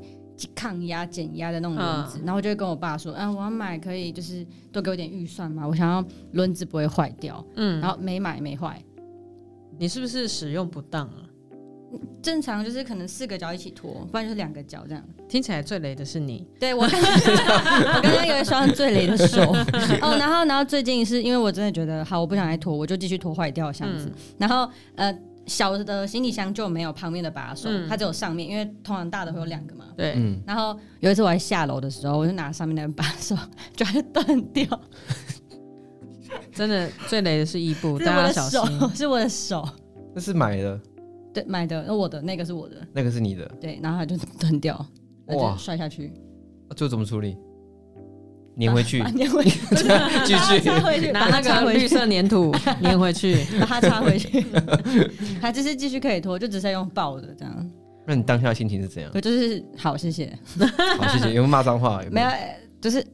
[0.54, 7.44] 抗压、减压的那种轮子，然后我就会跟我爸说，嗯，我要买，可以就是多给我点预算嘛，我想要轮子不会坏掉。
[7.56, 8.82] 嗯，然后没买没坏。
[9.78, 11.23] 你是不是使用不当啊？
[12.22, 15.04] 正常就是可能四个脚一起拖，不然就是两个脚这样。
[15.28, 16.46] 听起来最雷的是你。
[16.58, 19.42] 对我，我刚刚有一双最雷的手。
[20.02, 24.10] 哦，然后然后最近是因为我真的觉得好，我不想再拖，我就继续拖坏掉箱子。
[24.38, 29.86] 然后呃，小的行李箱就没有旁边的把手，它只有上面，因为通常大的会有两个嘛。
[29.96, 30.16] 对。
[30.46, 33.36] 然后有一次我还下楼的时候，我就拿上面那个把手，
[33.76, 34.66] 就还断掉。
[36.52, 39.68] 真的最雷的是伊布， 大家小心，是我的手。
[40.14, 40.80] 那是买的。
[41.34, 44.86] 对，买的，那我的那个是我的，那个是你的，对，然后它就断掉，
[45.26, 46.12] 哇，摔下去，
[46.76, 47.36] 就怎么处理？
[48.56, 49.58] 粘回去， 粘回去，
[50.24, 54.46] 继续拿那个绿色粘土粘回去，把它插回去，
[55.42, 57.70] 还就是继续可以拖，就只是用抱的这样。
[58.06, 59.10] 那你当下心情是怎样？
[59.12, 60.32] 我就是好，谢谢，
[60.98, 61.34] 好，谢谢。
[61.34, 62.00] 有没有骂脏话？
[62.12, 62.28] 没有，
[62.80, 63.04] 就是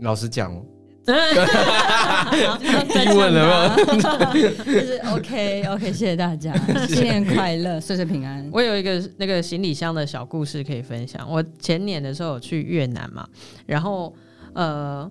[0.00, 0.58] 老实讲。
[2.92, 3.76] 逼问了吗？
[3.76, 6.52] 就是 OK OK，谢谢大家，
[6.88, 8.48] 新年快乐，岁岁平安。
[8.52, 11.30] 我有一个那个行李箱的小故事可以分享。
[11.30, 13.26] 我前年的时候去越南嘛，
[13.66, 14.12] 然后
[14.52, 15.08] 呃，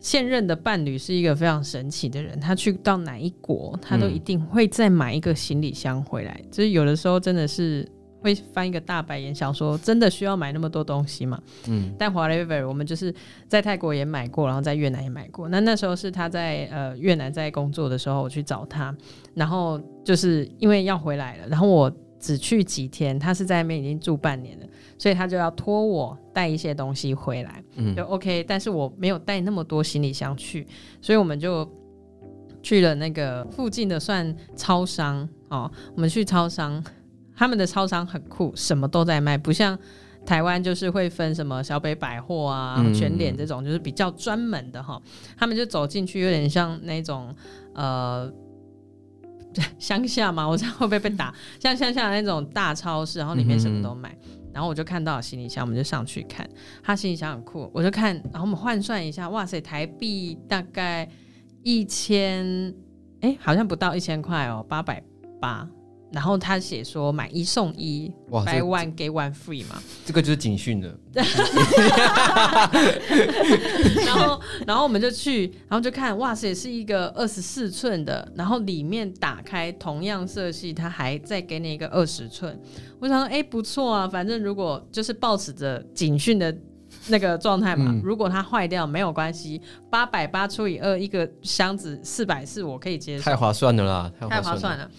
[0.00, 6.40] 现任的伴侣是一个非常神奇的人，他去到哪一国，他都一定会再买一个行李箱回来。
[6.50, 7.88] 就是有的时候真的是。
[8.20, 11.40] 会翻一个大白眼，想说真的需要买那么多东西吗？
[11.68, 13.12] 嗯，但 whatever，我们就是
[13.48, 15.48] 在泰国也买过，然后在越南也买过。
[15.48, 18.94] 那那时候是他在呃越南在工作的时候，我去找他，
[19.34, 24.66] 然后就是因为要回来了，然后我只去几天，他是在那边已经住半年了，
[24.98, 28.44] 所以他就要托我带一些东西回来，嗯，就 OK。
[28.44, 30.66] 但是我没有带那么多行李箱去，
[31.00, 31.66] 所以我们就
[32.62, 36.84] 去了那个附近的算超商哦，我们去超商。
[37.40, 39.76] 他们的超商很酷，什么都在卖，不像
[40.26, 45.00] 台湾就是会分什么小北百货啊、全联这种，就是比较专门的哈。
[45.38, 47.34] 他们就走进去，有点像那种
[47.74, 48.30] 呃
[49.80, 54.14] 乡下嘛，我知道会不会被打，像乡下那种大超市，然后里面什么都卖。
[54.52, 56.46] 然后我就看到行李箱，我们就上去看，
[56.82, 61.08] 他行李箱很酷，我就看，然后我们换算一下，哇塞，台币大概
[61.62, 62.74] 一千，
[63.22, 65.02] 哎，好像不到一千块哦，八百
[65.40, 65.66] 八。
[66.12, 70.96] 然后他写说买一送一，buy one get one free 嘛，这个就是警讯的。
[74.04, 82.58] 然后，然后我们就去，然后就看，哇塞，是一个二十四寸的，然后里面打开同样色系，它还再给你一个二十寸。
[82.98, 86.56] 我想说，哎，不错啊，反正如果就是保持着警讯的
[87.08, 94.90] 那个状态嘛，如果它坏掉没有关系，八百八除以二，一个箱子四百四，我可以接受，太划算的啦，太划算了。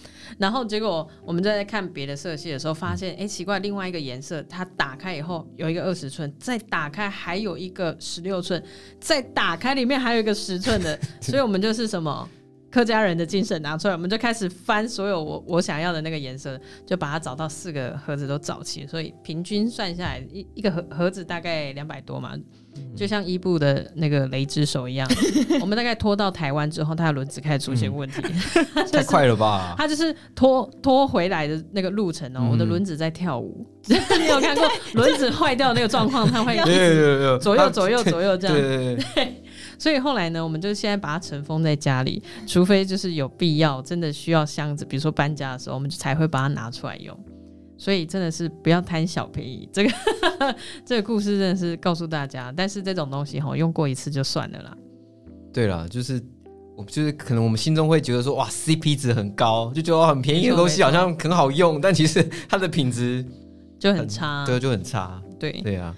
[0.41, 8.61] 然后结果我们在看别的色系的时候，发现哎奇怪，另外一个颜色它打开以后有一个二十寸，再打开还有一个十六寸，
[8.99, 12.27] 再打开里面还有一个十寸的， 所以我们就是什么
[12.71, 22.31] 客家人的精神拿出来，我们就开始翻所有我我想要的那个颜色，就把它找到四个盒子都找齐，所以平均算下来一一个盒盒子大概两百多嘛，
[22.95, 25.05] 就像伊布的那个雷之手一样，
[25.59, 28.21] 我们大概拖到台湾之后，它的轮子开始出现问题，
[28.89, 29.75] 太快了吧？
[29.77, 33.95] 它就是拖拖回来的那个路程哦，我的轮子在跳舞， 你
[34.29, 36.25] 有看过轮子坏掉那个状况？
[36.25, 36.55] 它会
[37.39, 39.43] 左右左右左右这样，对。
[39.81, 47.19] 所以后来呢，我们就现在把它尘封在家里，除非就是有必要，真的需要箱子，比如说搬家的时候，我们才会把它拿出来用。
[47.79, 49.91] 所以真的是不要贪小便宜，这个
[50.85, 52.53] 这个故事真的是告诉大家。
[52.55, 54.77] 但是这种东西哈，用过一次就算了啦。
[55.51, 56.21] 对了，就是
[56.77, 63.25] 我就是可能我们心中会觉得说，哇，CP 值很高，就觉得很便宜的东西好像很好用，但其实它的品质
[63.79, 65.19] 就很差，对，就很差。
[65.39, 65.95] 对，对啊。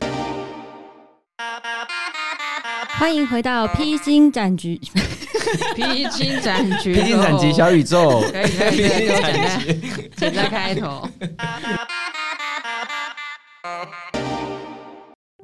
[2.99, 4.79] 欢迎回到披荆斩棘，
[5.75, 11.10] 披荆斩棘，披荆斩棘小宇宙，可以可以可以，简单简单开头。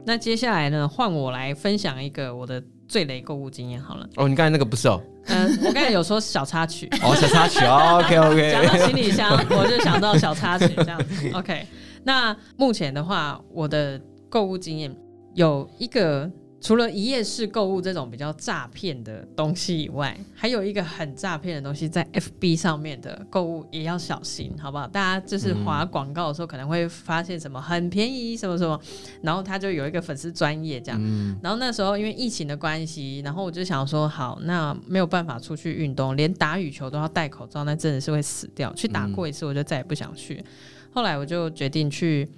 [0.05, 4.07] 那接下来呢，换我来分享一个我的最雷购物经验好了。
[4.15, 5.01] 哦，你刚才那个不是哦？
[5.25, 6.87] 嗯，我刚才有说小插曲。
[7.01, 8.51] 哦，小插曲哦，OK OK。
[8.51, 11.29] 讲到行李箱，我就想到小插曲这样子。
[11.33, 11.65] OK，
[12.03, 14.95] 那目前的话，我的购物经验
[15.33, 16.29] 有一个。
[16.61, 24.85] 除了一夜式购物这种比较诈骗的东西以外，还有一个很诈骗的东西，在 FB 上面的购物也要小心，好不好？
[24.85, 28.79] 大家就是划广告的时候，可能会发现什么很便宜，什么什么，
[29.21, 31.01] 然后他就有一个粉丝专业这样。
[31.41, 38.73] 然后那时候因为疫情的关系，然后我就想说，好，那没有办法出去运动，连打羽球都要戴口罩，那真的是会死掉。
[38.73, 40.43] 去打过一次，我就再也不想去。
[40.91, 42.29] 后来我就决定去。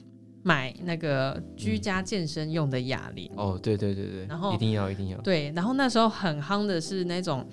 [0.43, 7.45] 买那个居家健身用的哑铃哦，对对对对，然后一定要一定要对，然后那时候很夯的是那种，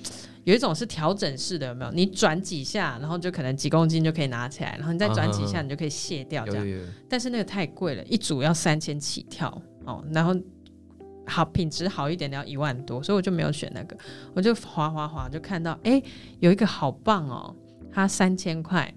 [0.45, 1.91] 有一种是调整式的，有没有？
[1.91, 6.67] 你转几下，然后就可能几公斤就可以拿起来，然后你再转几下，你就可以卸掉这样。
[7.09, 9.51] 但是那个太贵了，一组要三千起跳
[9.85, 10.35] 哦，然后
[11.27, 13.95] 好品质好一点的要一万多，所以我就没有选那个，
[14.33, 16.03] 我就滑滑滑就看到，哎，
[16.41, 17.55] 有一个好棒哦，
[17.93, 18.91] 它三千块，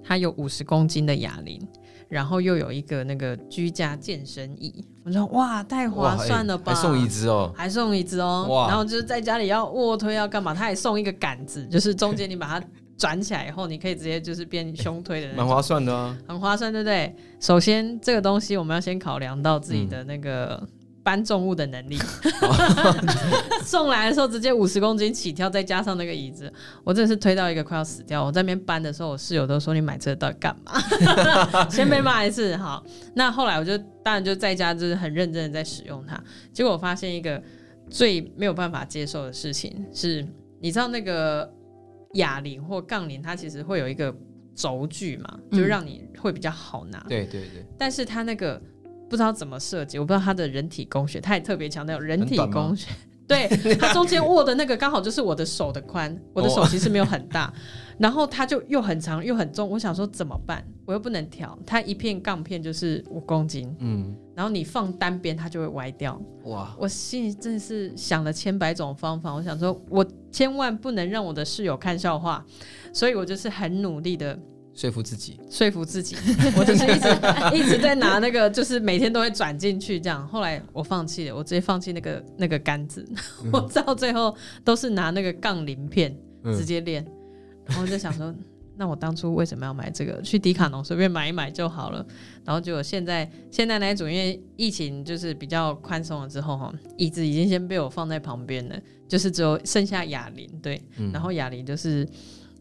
[0.00, 1.60] 它有五十公斤的哑铃。
[2.08, 6.74] 然后又有一个那个居家健身椅，我说哇，太划算了吧！
[6.74, 8.46] 还送椅子哦，还送椅子哦。
[8.48, 8.68] 哇！
[8.68, 15.34] 然后就是在家里要卧推要干嘛，他还送一个杆子，就是中间你把它转起来以后，你可以直接就是变胸推的。
[15.34, 17.14] 蛮划算的啊，很划算，对不对？
[17.40, 20.66] 首先这个东西我们要先考量到自己的那个。
[21.04, 21.98] 搬重物的能力，
[23.62, 26.50] 送来的时候直接五十公斤起跳，再加上那个椅子，
[26.82, 28.24] 我真的是推到一个快要死掉。
[28.24, 30.72] 我在那边搬的时候，我室友都说：“你买这个到底干嘛？”
[31.70, 32.82] 先被骂一次，好。
[33.14, 36.18] 那后来我就当然就在家就是很认真的在使用它。
[36.54, 37.40] 结果我发现一个
[37.90, 40.26] 最没有办法接受的事情是，
[40.58, 41.52] 你知道那个
[42.14, 44.14] 哑铃或杠铃，它其实会有一个
[44.54, 46.98] 轴距嘛，就让你会比较好拿。
[47.10, 47.66] 对对对。
[47.76, 48.58] 但是它那个。
[49.14, 52.90] 不知道怎么设计，我不知道他的人体工学，他也特别强调人体工学。
[53.28, 53.46] 对
[53.76, 57.50] 他中间握的那个刚好就是我的手的宽，我的手其实没有很大，
[57.96, 59.70] 然后它就又很长又很重。
[59.70, 60.66] 我想说怎么办？
[60.84, 66.20] 我又不能调，它一片杠片就是五公斤，嗯，然后你放单边它就会歪掉。
[66.46, 66.74] 哇！
[66.76, 72.44] 我心里真的是想了千百种方法，我想说我千万不能让我的室友看笑话，
[72.92, 74.36] 所以我就是很努力的。
[74.74, 76.16] 说服自己，说服自己，
[76.58, 80.26] 我就是 一直一直在拿那个，就是每天都会转进去这样。
[80.26, 83.08] 后来我放弃了，我直接放弃那个那个杆子，
[83.52, 84.34] 我到最后
[84.64, 87.06] 都是拿那个杠铃片直接练。
[87.66, 88.34] 然后就想说，
[88.76, 90.20] 那我当初为什么要买这个？
[90.22, 92.04] 去迪卡侬随便买一买就好了。
[92.44, 98.76] 然后结果现在现在那一组，因为疫情就是比较宽松了之后哈，椅子已经先被我放在旁边了，
[99.08, 100.82] 就是只有剩下哑铃对，
[101.12, 102.04] 然后哑铃就是。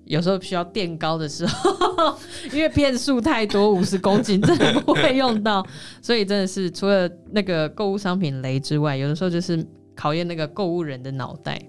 [0.06, 2.18] 有时候需要垫高的时候，
[2.52, 5.66] 因为变数太多，五十公斤真的不会用到，
[6.02, 11.62] 所以真的是除了那个购物商品雷之外，有的时候就是考验那个购物人的脑袋。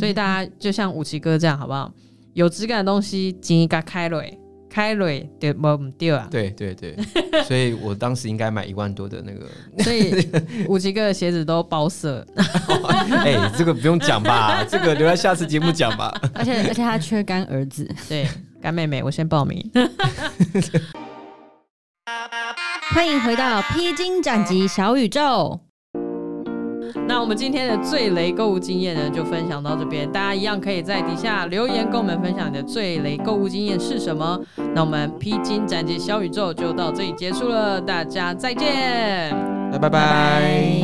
[0.00, 1.92] 所以大家就像武奇哥这样，好不好？
[2.32, 4.36] 有质感的东西，紧一个开雷。
[4.76, 6.28] 开蕊对不对啊？
[6.30, 6.94] 对对对，
[7.48, 9.46] 所以我当时应该买一万多的那个。
[9.82, 10.28] 所以
[10.68, 12.22] 五七个鞋子都包色。
[13.24, 14.62] 哎，这个不用讲吧？
[14.68, 16.12] 这个留在下次节目讲吧。
[16.34, 18.28] 而且而且他缺干儿子，对
[18.60, 19.58] 干妹妹，我先报名。
[22.90, 25.65] 欢迎回到披荆斩棘小宇宙。
[27.08, 30.10] 那我们今天的最雷购物经验呢，就分享到这边。
[30.10, 34.40] 大家一样可以在底下留言，跟我们分享你的最雷购物经验是什么。
[34.74, 39.30] 那我们披荆斩棘小宇宙就到这里结束了，大家再见，
[39.72, 40.80] 拜拜拜。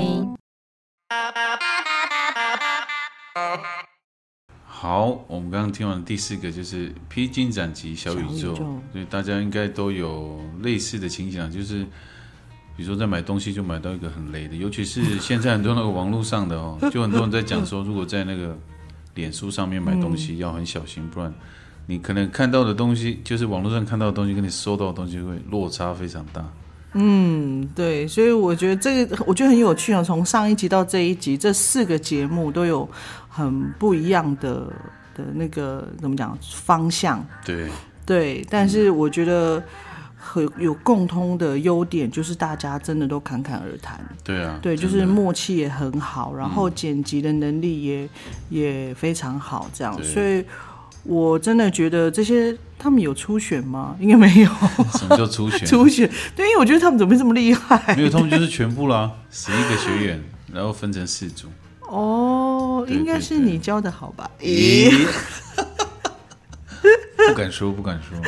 [4.65, 11.87] 好，我们刚刚听完第四个就是披荆斩棘小宇宙，所以大家应该都有类似的情景，就是
[12.83, 18.59] 比如说在买东西就买到一个很雷的，尤其是现在很多那个网络上的哦， 就很多人在讲说，如果在那个
[19.15, 21.33] 脸书上面买东西要很小心，不然
[21.87, 26.45] 你可能看到的东西就是网络上看到的东西，跟你收到的东西会落差非常大。
[26.95, 30.03] 嗯，对，所以我觉得这个我觉得很有趣哦。
[30.03, 32.89] 从上一集到这一集，这四个节目都有
[33.29, 34.67] 很不一样的
[35.15, 37.25] 的那个怎么讲方向？
[37.45, 37.71] 对
[38.05, 39.63] 对，但是我觉得
[40.25, 44.01] 很有共通的优点，就是大家真的都侃侃而谈。
[44.23, 48.09] 对啊，对，就是默契也很好，然后剪辑的能力也
[48.49, 50.45] 也非常好，这样，所以。
[51.05, 53.97] 我真的觉得这些他们有初选吗？
[53.99, 54.49] 应该没有。
[54.97, 55.67] 什么叫初选？
[55.67, 57.97] 初选，对，因为我觉得他们怎么会这么厉害？
[57.97, 61.49] 没有，他们就是全部啦，十一个学员，然后分成四组。
[61.89, 64.31] 哦，应该是你教的好吧？
[64.39, 64.93] 咦。
[67.31, 68.19] 不敢说，不敢说。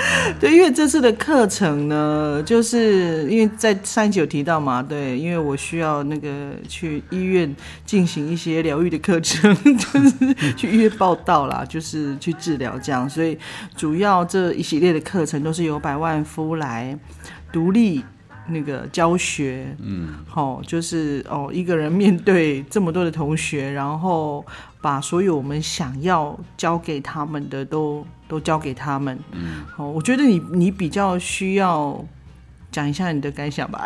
[0.41, 13.39] 对，因为这次的课程呢，就是因为在上一集有提到嘛，对，因为我需要那个去医院进行一些疗愈的课程， 就是去医院报道啦，就是去治疗这样，所以
[13.77, 16.99] 主要这一系列的课程都是由百万夫来
[17.53, 18.05] 独立。
[18.47, 24.45] 那个教学，嗯，好，就是哦，一个人面对这么多的同学，然后
[24.85, 32.05] 把所有我们想要交给他们的都都交给他们，嗯，好，我觉得你你比较需要
[32.71, 33.83] 讲一下你的感想吧，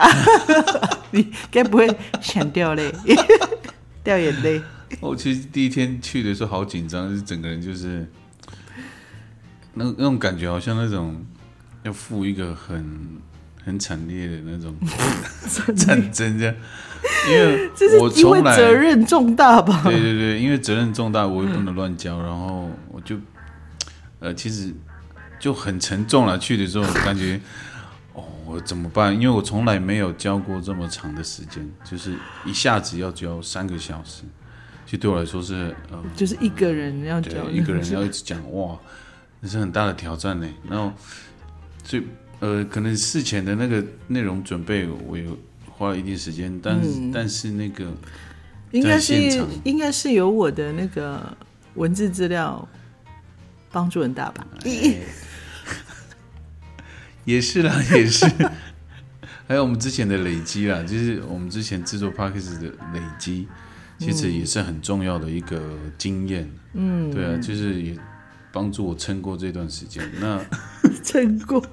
[1.13, 1.89] 你该不会
[2.21, 2.93] 想掉泪，
[4.03, 4.61] 掉眼泪？
[4.99, 8.11] 我其实第一天去的时候好紧张，就是整个人就是
[9.75, 11.25] 那那种感觉，好像那种
[11.85, 13.23] 要付一个很。
[13.69, 14.75] 很惨烈的那种
[15.77, 16.55] 战争，这样，
[17.29, 19.83] 因为我从来责任重大吧？
[19.85, 23.17] 对对对，因为责任重大，我也不能乱教，然后我就，
[24.21, 24.73] 呃，其实
[25.39, 26.39] 就很沉重了。
[26.39, 27.39] 去的时候感觉，
[28.15, 29.15] 哦，我怎么办？
[29.15, 32.15] 因为我从来没有教过这么长的时间，就是
[32.47, 34.23] 一下子要教三个小时，
[34.87, 38.79] 其实对我来说是呃，就是一个人要教，一个人要一直讲，哇，
[39.41, 40.49] 那是很大的挑战呢。
[40.71, 40.91] 然后，
[41.85, 42.03] 所以。
[42.41, 45.37] 呃，可能事前的那个内容准备，我有
[45.71, 47.93] 花了一定时间，但是但是那个
[48.71, 49.15] 应该是
[49.65, 51.37] 应该是有我的那个
[51.75, 52.69] 文字资料
[53.73, 54.47] 帮助很大吧？
[57.25, 58.25] 也是啦， 也是。
[59.47, 63.49] 还有我们之前的累积啦，就是我们之前制作 p a c k a g e 的累积，
[63.99, 66.51] 其实也是很重要的一个经验。
[66.75, 67.97] 嗯，对啊，就是也
[68.53, 70.07] 帮助我撑过这段时间。
[70.21, 70.45] 那
[71.03, 71.65] 撑过。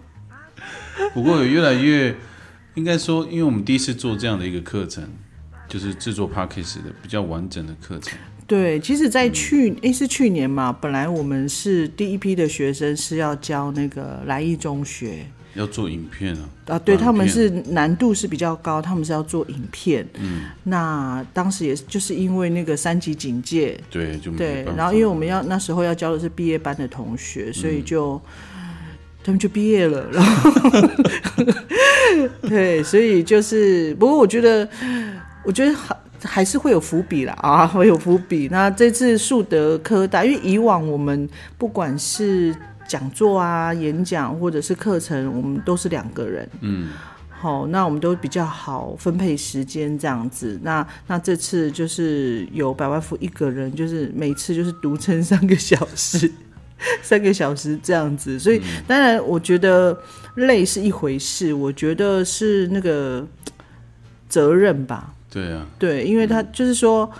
[1.13, 2.15] 不过有越来越，
[2.75, 5.03] 应该说，因为我们第一次做这样的一个课程，
[5.67, 8.17] 就是制作 p a c k a g e 的比较完整的课程。
[8.47, 15.25] 对，其实，在去诶是去年嘛，本来我们是第一批的学生是要教那个来义中学，
[15.55, 16.49] 要做影片啊。
[16.67, 20.07] 啊，对他们是难度是比较高，他们是要做影片。
[20.19, 28.21] 嗯，那当时也就是因为那个三级警戒，对，就对，然后因为我们要那时候要教的是毕业班的同学，所以就。
[29.25, 30.51] 他们就毕业了，然后
[32.47, 34.69] 对，所以就是，不过我觉得，
[35.43, 38.47] 我觉得还还是会有伏笔啦啊，会有伏笔。
[38.51, 42.55] 那这次树德科大，因为以往我们不管是
[42.87, 46.89] 讲座啊、演讲或者是课程，我们都是两个人，嗯，
[47.31, 50.59] 好，那我们都比较好分配时间这样子。
[50.61, 56.31] 那那这次就是有百万富一个人，就是每次就是独撑三个小时。
[57.01, 59.97] 三个小时这样子，所以当然我觉得
[60.35, 63.25] 累是一回事，我觉得是那个
[64.27, 65.13] 责任吧。
[65.29, 67.11] 对啊，对，因为他就是说，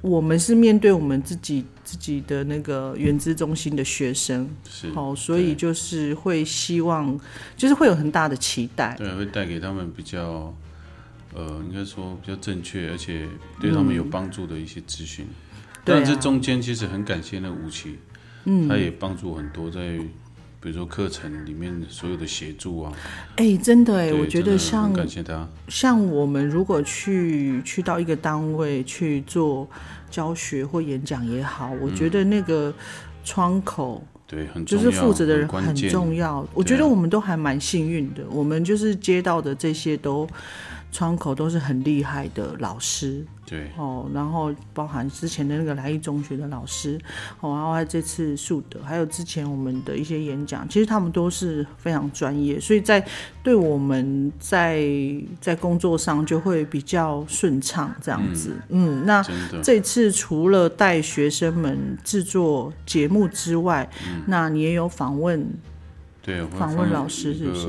[0.00, 7.18] 我们是面对我们自己自己的那个原资中心的学生，是好，所以就是会希望，
[7.56, 10.54] 就是会有很大的期待，对，会带给他们比较
[11.34, 13.26] 呃，应该说比较正确，而且
[13.60, 15.26] 对他们有帮助的一些资讯。
[15.84, 17.98] 但这中间其实很感谢那吴奇。
[18.68, 19.98] 他也帮助很多，在
[20.60, 22.92] 比如说课程里面所有的协助啊。
[23.36, 25.48] 哎，真的哎，我觉得像感谢他。
[25.68, 29.68] 像我们如果去去到一个单位去做
[30.10, 32.74] 教学或演讲也好，我觉得那个
[33.24, 36.46] 窗口对很就是负责的人很重要。
[36.52, 40.28] 我觉得我们都还蛮幸运的，我们就是接到的这些都。
[40.98, 43.24] 窗口都是很厉害的老师。
[43.46, 46.98] 对哦，然后包含之前的那个来义中学的老师，
[47.40, 53.02] 哦，然后还有这次树德，还有之前我们的一些演讲，其实他们都是非常专业，所以在
[53.42, 54.84] 对我们在
[55.40, 58.54] 在工作上就会比较顺畅这样子。
[58.68, 59.24] 嗯，那
[59.62, 63.88] 这次除了带学生们制作节目之外，
[64.26, 65.48] 那你也有访问，
[66.20, 67.66] 对，访问老师是不是？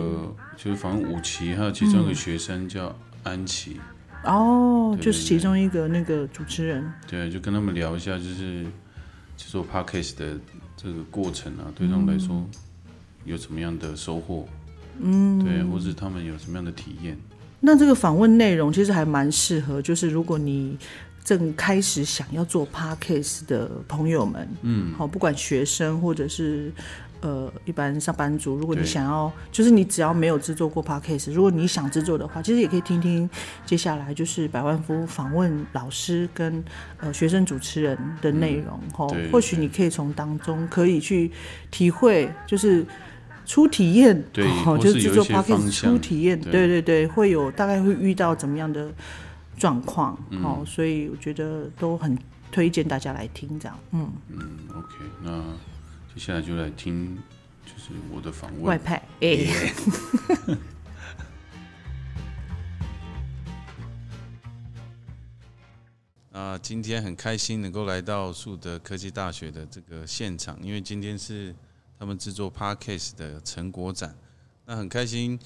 [0.58, 2.94] 就是访问五期，还有其中一个学生叫
[3.24, 3.80] 安琪。
[4.26, 8.66] 哦，就是其中一个那个主持人，对，就跟他们聊一下，就是
[9.38, 10.38] 做 podcast 的
[10.76, 12.46] 这个过程啊，对他们来说
[13.24, 14.46] 有什么样的收获？
[15.00, 17.18] 嗯，对，或者他们有什么样的体验？
[17.62, 20.78] 那这个访问内容其实还蛮适合，就是如果你
[21.24, 26.72] 正开始想要做 podcast 的朋友们，嗯，好，不管学生或者是。
[27.22, 33.30] 呃，一般上班族，如果你想要，就是你只要没有制作过 podcast，如果你想制作的话，其实也可以听听
[33.66, 36.64] 接下来就是百万夫访问老师跟
[37.00, 41.30] 呃学生主持人的内容，吼，或许你可以从当中可以去
[41.70, 42.86] 体会，就是
[43.46, 44.48] 初体验，对，
[44.78, 46.68] 就是制作 podcast 初体验，对。
[46.68, 48.90] 对对，会有大概会遇到怎么样的
[49.58, 52.18] 状况，哦，所以我觉得都很
[52.50, 54.10] 推荐大家来听这样，嗯。
[54.30, 54.40] 嗯
[54.70, 55.44] ，OK，那。
[56.20, 57.18] 接下来就来听，
[57.66, 58.64] 就是我的访问。
[58.64, 59.48] 外派，哎。
[66.38, 71.56] 啊，今天很开心能够来到树德科技大学的这个现场，因为今天是
[71.98, 74.14] 他们制作 Parkcase 的成果展。
[74.66, 75.40] 那很开心，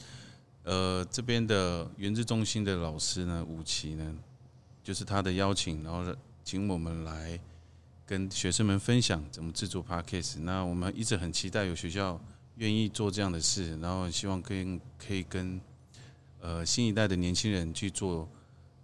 [0.64, 4.12] 呃，这边的原子中心的老师呢，武奇呢，
[4.84, 6.04] 就是他的邀请，然后
[6.44, 7.40] 请我们来。
[8.14, 10.38] 跟学生们分享怎么制作 podcast。
[10.42, 12.22] 那我们一直很期待有学校
[12.58, 15.60] 愿意做这样的事，然后希望可以可以跟
[16.40, 18.30] 呃新一代的年轻人去做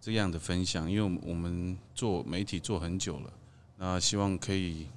[0.01, 0.89] 这样的分享。
[0.89, 3.31] 因为我们做媒体做很久了，
[3.77, 4.87] 那希望可以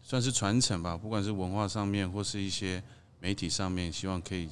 [0.00, 2.82] 算是传承吧，不管是文化上面或是一些
[3.20, 4.48] 媒体上面，希望可以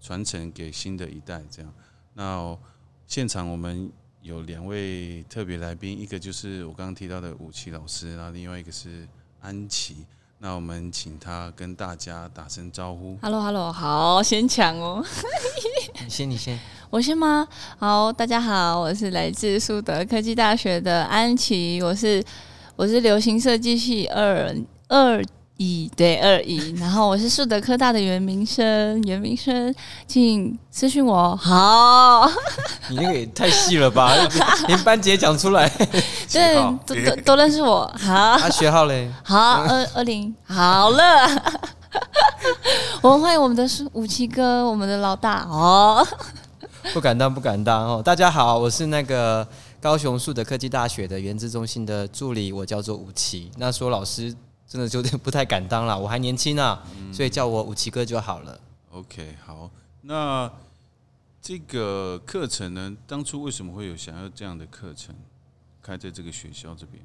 [0.00, 1.44] 传承给新的一代。
[1.48, 1.72] 这样，
[2.14, 2.58] 那
[3.06, 3.92] 现场我们。
[4.24, 9.06] 有两位特别来宾，一个就是我刚刚提到的武奇老师，然后另外一个是
[9.42, 9.96] 安琪。
[10.38, 13.18] 那我们请他跟大家打声招呼。
[13.20, 15.04] Hello，Hello，好，先抢哦。
[16.02, 16.58] 你先，你先，
[16.88, 17.46] 我先吗？
[17.78, 22.24] 好，大家好，我是来自树德科技大学的安琪，我是
[22.76, 24.56] 我是流行设计系二
[24.88, 25.22] 二。
[25.56, 29.72] 一对二一， 然后我是树德科大的袁明生，袁明生，
[30.06, 31.36] 请私讯我。
[31.36, 32.28] 好，
[32.90, 34.12] 你那个也太细了吧，
[34.66, 35.68] 连班级讲出来，
[36.32, 37.88] 对，都都都认识我。
[37.96, 39.08] 好，学号嘞？
[39.22, 41.28] 好，二二零，好了。
[43.00, 46.04] 我们欢迎我们的武器哥，我们的老大哦。
[46.92, 48.02] 不敢当，不敢当哦。
[48.04, 49.46] 大家好，我是那个
[49.80, 53.52] 高雄树德科技大学的原子中心的助理，我叫做武奇。
[53.56, 54.34] 那说老师。
[54.74, 58.60] 真的有点不太敢当了，我还年轻呢，所以叫我武奇哥就好了。
[58.90, 59.70] OK，好，
[60.00, 60.50] 那
[61.40, 65.14] 这个课程呢，当初为什么会有想要这样的课程
[65.80, 67.00] 开在这个学校这边？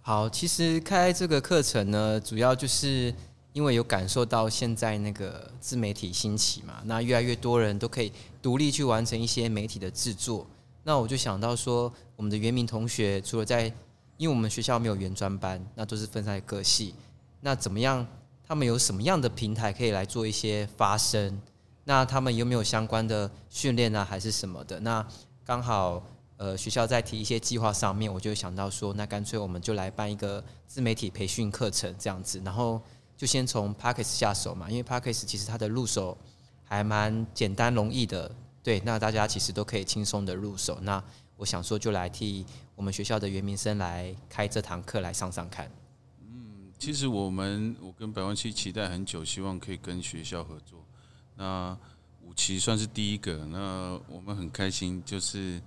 [0.00, 3.14] 好，其实开这个课程呢，主要就是
[3.52, 8.10] 因为有感受到现在那个自媒体兴起嘛，那越来越多人都可以
[8.40, 10.46] 独立去完成一些媒体的制作，
[10.84, 13.70] 那我就想到说，我们的原名同学除了在
[14.16, 16.94] 因为我们学校没有原专班，那都是分在各系。
[17.40, 18.06] 那怎么样？
[18.44, 21.40] 他们有什么样的平台可以来做一些发声？
[21.84, 24.78] 那他们有没有相关的训练啊，还是什么的？
[24.80, 25.06] 那
[25.42, 26.02] 刚好，
[26.36, 32.42] 呃，学校在提一些计划上面，我就想到说，那干脆我们就来办一个自媒体培训课程这样子。
[32.44, 32.78] 然后
[33.16, 36.18] 就先从 p a c k e s 下手嘛，因为 p a c k e s 其实它的入手
[36.64, 38.30] 还蛮简单容易的。
[38.62, 40.78] 对，那大家其实都可以轻松的入手。
[40.82, 41.02] 那
[41.36, 42.44] 我想说，就来替。
[42.74, 45.70] 我们学校的袁明生来开这堂课来上上看。
[46.20, 50.84] 嗯，其实我们我跟百万七期待很久，希望可以跟学校合作。
[51.36, 51.76] 那
[52.22, 55.60] 五期算是第一个，那我们很开心，就是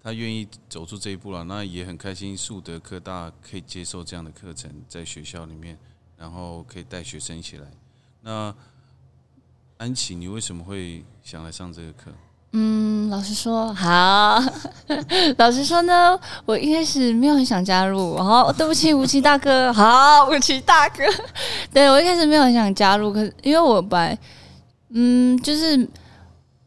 [0.00, 1.42] 他愿意走出这一步了。
[1.44, 5.78] 那也很开心，树德科大可以接受这样的课程，在学校里面，
[6.16, 7.70] 然后可以带学生一起来。
[8.20, 8.54] 那
[9.76, 12.12] 安琪，你为什么会想来上这个课？
[12.56, 14.40] 嗯，老实说，好。
[15.38, 18.16] 老实说呢，我一开始没有很想加入。
[18.16, 19.72] 好，对不起，吴奇大哥。
[19.72, 21.02] 好，吴奇大哥。
[21.72, 24.16] 对我一开始没有很想加入，可是因为我本来，
[24.90, 25.88] 嗯，就是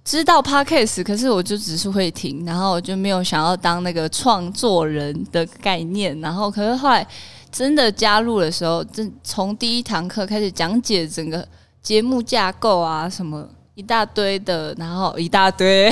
[0.04, 6.20] 知道 podcast，可是我就只是会听，然后我就没有想要当那个创作人的概念。
[6.20, 7.08] 然后，可是后来
[7.50, 11.48] 真的加入的时候，真从第一堂课开始讲解整个
[11.82, 13.48] 节目架构啊什么。
[13.78, 15.88] 一大堆的，然后一大堆，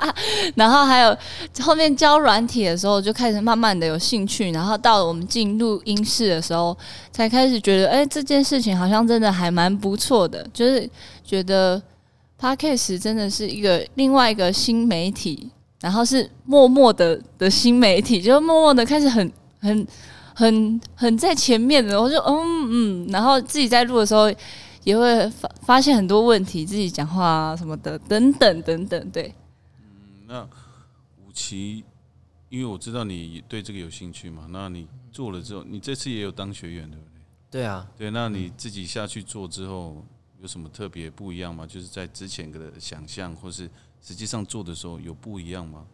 [0.56, 1.14] 然后还有
[1.60, 6.74] 后面教软体的时候，就开始慢慢的有兴趣，然后到了我们进录音室的时候，
[7.12, 10.88] 才开始觉得，哎，这件事情好像真的还蛮不错的，就是
[11.22, 11.80] 觉得
[12.40, 15.50] Podcast 真的是一个另外一个新媒体，
[15.82, 19.30] 然后是默默的的新媒体，就默默的开始很
[19.60, 19.86] 很
[20.32, 24.32] 很很在前面的，我就嗯嗯，然后自己在录的时候。
[24.86, 29.34] 也会发发现很多问题，自己讲话啊什么的，等等等等，对。
[29.80, 30.48] 嗯，那
[31.26, 31.84] 武奇，
[32.48, 37.20] 因为我知道你对这个有兴趣嘛，那你做了之后，你这次也有当学员，对不对？
[37.50, 40.04] 对啊，对，那你自己下去做之后，
[40.40, 41.66] 有什么特别不一样吗？
[41.66, 43.68] 就是在之前的想象，或是
[44.00, 45.84] 实际上做的时候有不一样吗？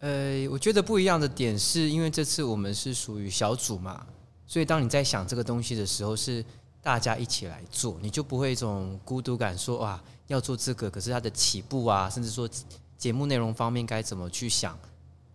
[0.00, 4.06] 呃，我觉得不一样的点是因为这次我们是属于小组嘛，
[4.46, 6.44] 所以当你在想这个东西的时候是。
[6.88, 12.48] 大家一起来做，你就不会一种孤独感，说哇要做这个，可是它的起步啊，甚至说
[12.96, 14.74] 节目内容方面该怎么去想，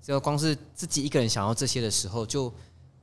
[0.01, 2.51] 只要光是自己一个人想要这些的时候，就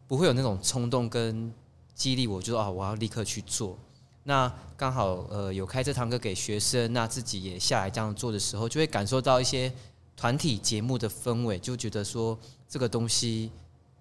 [0.09, 1.55] 不会有那种冲动跟
[1.95, 3.79] 激励，我就说啊我要立刻去做。
[4.25, 9.73] 那刚好呃有开这堂课给学生，那自己也下来这样做的时候，就会感受到一些
[10.17, 12.37] 团体节目的氛围，就觉得说
[12.69, 13.53] 这个东西。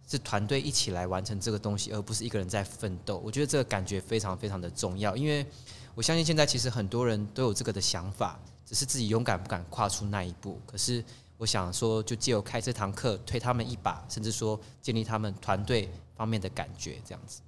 [0.09, 3.21] 是团队一起来完成这个东西，而不是一个人在奋斗。
[3.23, 5.45] 我觉得这个感觉非常非常的重要，因为
[5.93, 10.59] 我相信现在其实很多人都有这个的想法，只是自己勇敢不敢跨出那一步。
[10.65, 11.03] 可是
[11.37, 17.41] 我想说，就借由开这堂课推他们一把，甚至说建立他们团队方面的感觉，这样子。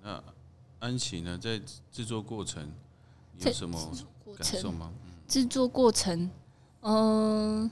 [0.00, 0.22] 那
[0.78, 2.72] 安琪呢，在制作过程
[3.38, 3.92] 有什么
[4.38, 4.92] 感受吗？
[5.26, 6.30] 制作过程，
[6.82, 7.68] 嗯。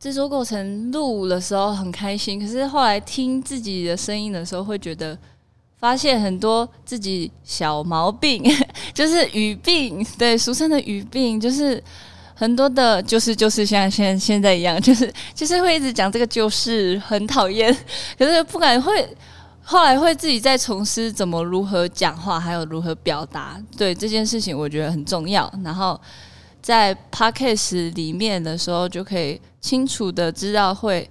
[0.00, 5.18] 制作过程录的时候很开心，可是后来听自己的声音的时候，会觉得
[5.76, 8.44] 发现很多自己小毛病，
[8.94, 11.82] 就是语病，对，俗称的语病，就是
[12.34, 17.76] 很多的，就是就是像现现在一样， 就是就是会一直讲这个，就是很讨厌，
[18.16, 19.16] 可是不敢会，
[19.62, 26.00] 后来会自己在重思怎么如何讲话，还有如何表达，对这件事情我觉得很重要，然后。
[26.60, 31.08] 在 podcast 里面的时候，就可以清楚的知道会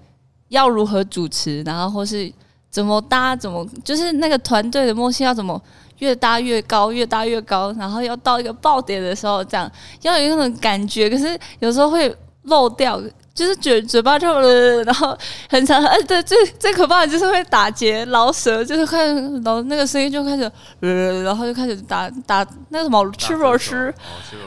[0.50, 2.32] 要如何主持，然后或是
[2.70, 5.62] 怎么搭，怎么就是那个团队的默契要怎么
[6.00, 9.72] 越搭越高，越搭越高，然后要到一个爆点的时候，这样
[10.02, 11.10] 要有那种感觉。
[11.10, 13.02] 可是有时候会漏掉。
[13.38, 15.16] 就是嘴嘴巴就了，然后
[15.48, 23.94] 很长，哎，对，最最可怕的就是会打结、老舌，就是开始老那个声音就开始，呃，然后就开始打打那个什么吃螺吃，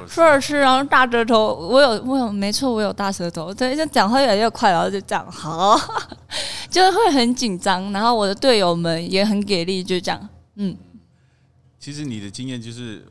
[0.09, 5.78] 吃螺吃，然后大舌头，我有我有没错，我有大舌头，对，就讲话越来越快，然后就这样，好，
[6.68, 10.76] 就是会很紧张，然后我的队友们也很给力，就这样，嗯。
[11.78, 13.07] 其实你的经验就是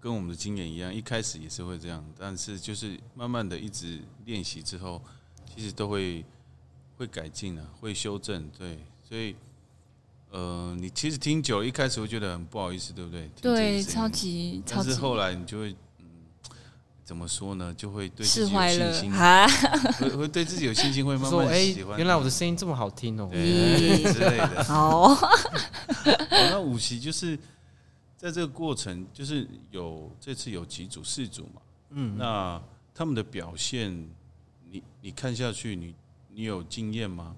[0.00, 4.00] 跟我们的经验一样，一开始也是会这样，但是就是慢慢的一直。
[4.28, 5.00] 练习之后，
[5.46, 6.22] 其实都会
[6.98, 8.46] 会改进的，会修正。
[8.58, 8.78] 对，
[9.08, 9.34] 所以
[10.30, 13.30] 呃，你其实听久了，一开始会觉得很不好意思，对不对？
[13.40, 16.06] 对，超级，超级但是后来你就会，嗯，
[17.02, 17.72] 怎么说呢？
[17.74, 21.96] 就会对自己有信心，会会对自己有信心，会慢慢喜欢。
[21.96, 24.62] 原来我的声音这么好听哦，之类的。
[24.64, 25.16] 好，
[26.30, 27.38] 那五期就是
[28.18, 32.60] 在这个过程，就是有这次有几组四组嘛，嗯，那
[32.94, 34.10] 他们的表现。
[34.70, 35.94] 你你看下去，你
[36.28, 37.34] 你有经验吗？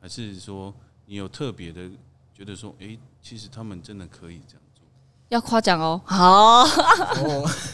[0.00, 0.72] 还是说
[1.04, 1.90] 你有特别的
[2.32, 4.84] 觉得说，哎，其实他们真的可以这样做？
[5.30, 6.62] 要夸奖哦，好，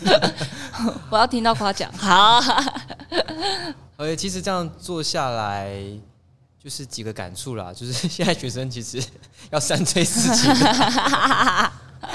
[1.12, 2.40] 我要听到夸奖，好。
[3.98, 5.78] 而且其实这样做下来，
[6.58, 8.98] 就是几个感触啦，就是现在学生其实
[9.50, 10.50] 要三催四请，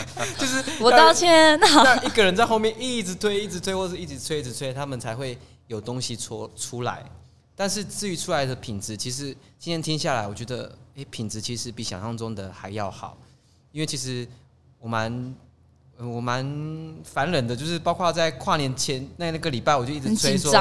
[0.37, 5.37] 就是我道歉，那一个人在后面一直推，一直推，或者一直催，一直催，他们才会。
[5.67, 7.01] 有东西出出来，
[7.55, 9.27] 但是至于出来的品质，其实
[9.57, 13.17] 今天听下来，我觉得，哎，品质其实比想象中的还要好。
[13.71, 14.27] 因为其实
[14.79, 15.33] 我蛮
[15.97, 16.43] 我蛮
[17.05, 20.51] 烦人的，就是包括在跨年前那那个礼拜，我就一直催说，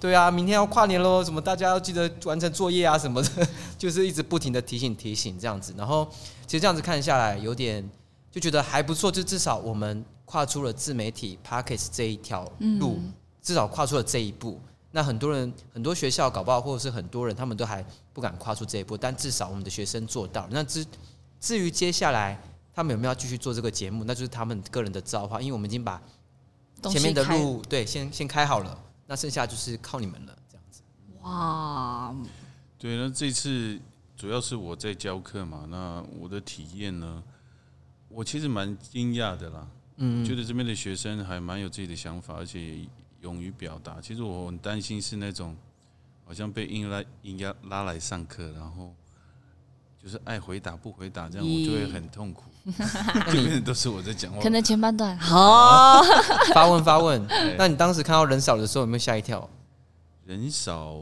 [0.00, 5.74] 对啊，明天要跨年喽，什么大家要记得完成作业啊什么的， 就是一直不停的提醒提醒这样子。
[5.76, 6.08] 然后
[6.46, 7.86] 其实这样子看下来，有点
[8.34, 13.00] 就觉得还不错，就至少我们跨出了自媒体 p a r k e s 这一条路。
[13.40, 14.58] 至少跨出了这一步，
[14.90, 18.96] 那很多人、很多学校搞不好，或者是很多人，他们都还不敢跨出这一步。
[18.96, 20.48] 但至少我们的学生做到。
[20.50, 20.84] 那至
[21.38, 22.40] 至于接下来
[22.74, 25.40] 他们有没有要继续做这个节目，那就是他们个人的造化。
[25.40, 26.02] 因为我们已经把
[26.90, 30.34] 前面的路对先先开好了，那剩下就是靠你们了。
[30.50, 30.80] 这样子。
[31.20, 32.14] 哇，
[32.78, 33.78] 对，那这次
[34.16, 37.22] 主要是我在教课嘛，那我的体验呢，
[38.14, 39.66] 我其实蛮惊讶的啦。
[39.96, 42.78] 嗯，觉得这边的学生还蛮有自己的想法，而且
[43.20, 44.00] 勇于表达。
[44.00, 45.56] 其实我很担心是那种
[46.24, 48.92] 好像被硬拉硬压拉来上课，然后
[50.02, 52.44] 就是爱回答不回答，这样我就会很痛苦。
[52.64, 56.02] 那都是我在讲话，可能前半段好
[56.54, 57.24] 发问发问。
[57.58, 59.48] 那你当时看到人少的时候有没有吓一跳？
[60.24, 60.96] 人少。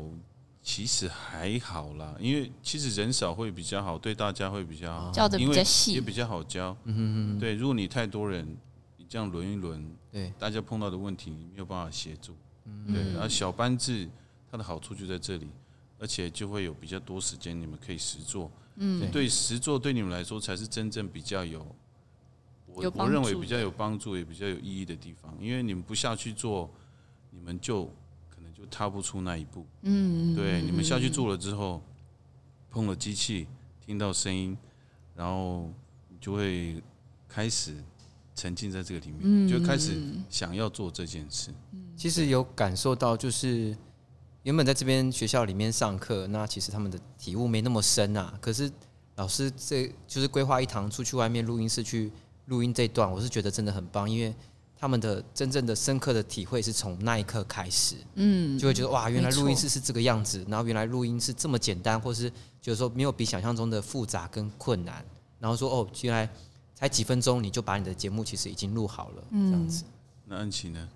[0.63, 6.77] 其实还好啦，因为其实人少会比较好，对大家会比较好，教的比较细，也比较好教。
[6.85, 6.99] 嗯哼
[7.35, 8.47] 哼，对，如果你太多人，
[8.97, 12.37] 你这样轮一轮，对，大家碰到的问题你没有办法协助。
[12.65, 14.09] 嗯，对，然后小班制
[14.53, 15.49] 它的好处就在这里，
[15.99, 18.49] 而且就会有比较多时间你们可以实做。
[18.77, 21.67] 嗯，对，实做对你们来说才是真正比较有，
[22.67, 26.71] 我我认为比较有帮助也比较有意义的地方，因为你们不下去做，
[27.31, 27.93] 你们就。
[28.73, 31.83] 踏不出那一步，嗯，对，你们下去做了之后，
[32.71, 33.47] 碰了机器，
[33.85, 34.57] 听到声音，
[35.15, 35.71] 然后
[36.19, 36.83] 就会
[37.29, 37.75] 开始
[38.35, 40.01] 沉浸在这个里面，就开始
[40.31, 41.53] 想要做这件事。
[41.95, 43.77] 其实有感受到，就是
[44.43, 48.37] 原本在这边学校里面上课，那其实他们的体悟没那么深啊。
[48.41, 48.73] 可是
[49.17, 52.11] 老师这就是规划一堂出去外面录音室去
[52.47, 54.35] 录音这段，我是觉得真的很棒，因为。
[54.83, 62.29] 他们的真正的深刻的体会是从那一刻开始，嗯，就会觉得哇，原来录音室是这个样子，然后原来录音是这么简单，或是
[62.61, 65.05] 就是说没有比想象中的复杂跟困难，
[65.39, 66.29] 然后说哦，原来
[66.75, 69.85] 才几分钟你就把你的节目其实已经录好了，这样子。
[70.27, 70.89] 那安琪呢？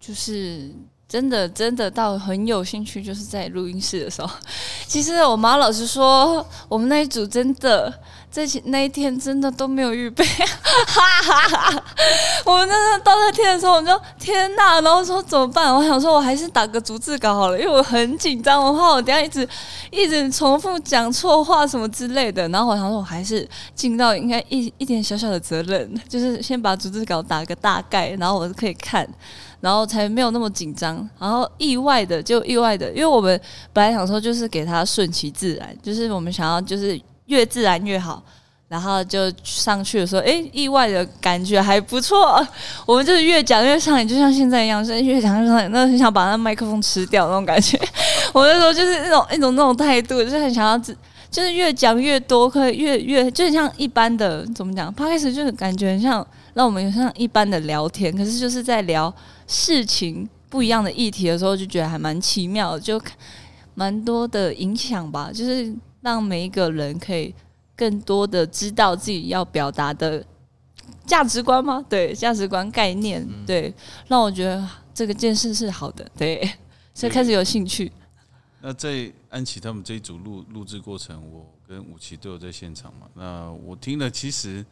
[0.00, 0.72] 就是
[1.06, 4.28] 真的真的到很有兴趣，就是在录音室的时候。
[4.88, 8.02] 其实我妈老师说，我们那一组真的。
[8.30, 11.84] 这那一天真的都没有预备，哈哈哈！
[12.44, 15.74] 我们真的到那天的时候，我就天哪，然后说怎么办？
[15.74, 19.48] 我想说，我还是打个逐字稿好了，因为我很紧张，我怕我等下一直
[19.90, 22.46] 一直重复讲错话什么之类的。
[22.50, 29.08] 然后我想说，我还是尽到应该一一点小小的责任，就是先把逐字稿打个大概，然后我可以看，
[29.60, 30.96] 然后才没有那么紧张。
[31.18, 33.40] 然后意外的就意外的，因为我们
[33.72, 37.00] 本来想说就是给他顺其自然，就是我们想要就是。
[37.28, 38.22] 越自然越好，
[38.68, 42.46] 然后就上去的时候，哎，意外的感觉还不错。
[42.84, 47.80] 我们就是越讲越上瘾，就像现在一样，是越讲越上瘾，那很想把那麦克风吃掉那种感觉。
[48.34, 50.78] 我那时候就是那种一种那种态度，就是很想要，
[51.30, 54.92] 就是越讲越多，可以越越，就像一般的怎么讲？
[54.92, 59.12] 刚开始就是感觉很像让我们像一般的聊天，可是就是在聊
[59.46, 63.00] 事情不一样的议题的时候，就觉得还蛮奇妙，就
[63.74, 65.74] 蛮多的影响吧，就是。
[66.00, 67.34] 让每一个人可以
[67.76, 70.24] 更多的知道自己要表达的
[71.06, 71.84] 价值观吗？
[71.88, 73.72] 对，价值观概念，对，
[74.06, 76.48] 让我觉得这个件事是好的，对，
[76.94, 77.90] 所以开始有兴趣。
[78.60, 83.06] 那在安琪他们这一组录录制过程，我跟武奇都有在现场嘛。
[83.14, 84.66] 那我听了，其实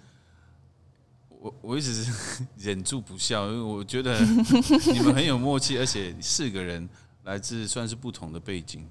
[1.28, 4.18] 我我一直是忍住不笑，因为我觉得
[4.92, 6.88] 你们很有默契，而且四个人
[7.22, 8.84] 来自算是不同的背景，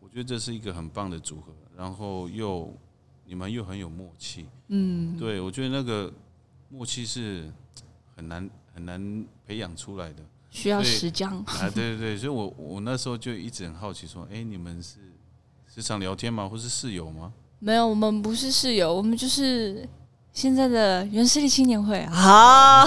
[0.00, 1.52] 我觉得这是一个很棒的组合。
[1.82, 2.72] 然后又
[3.24, 6.12] 你们又很有默契，嗯，对我觉得那个
[6.68, 7.50] 默契是
[8.14, 15.00] 很难很难培养出来的，需要时间啊，对对对，所以我我那时候就一直很好奇，说，哎，你们是
[15.66, 17.32] 时常聊天吗，或是室友吗？
[17.58, 19.88] 没有，我们不是室友，我们就是。
[20.34, 22.86] 现在的原势力青年会啊，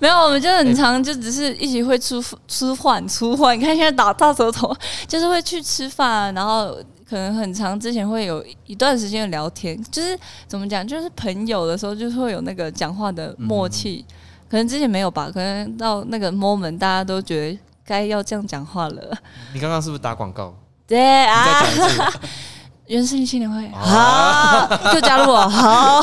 [0.00, 3.56] 没有，我们就很常就只是一起会出吃饭、出饭。
[3.56, 4.76] 你看现在打大舌头，
[5.06, 6.76] 就是会去吃饭，然后
[7.12, 14.02] 可能很长之前会有一段时间的聊天，就是怎么讲，就是朋友的时候就会有那个讲话的默契。
[14.48, 19.14] 可能之前没有吧，可能到那个 moment 大家都觉得该要这样讲话了。
[19.52, 20.54] 你刚刚是不是打广告？
[20.86, 21.62] 对啊。
[22.88, 26.02] 原生青年会好，就加入我好。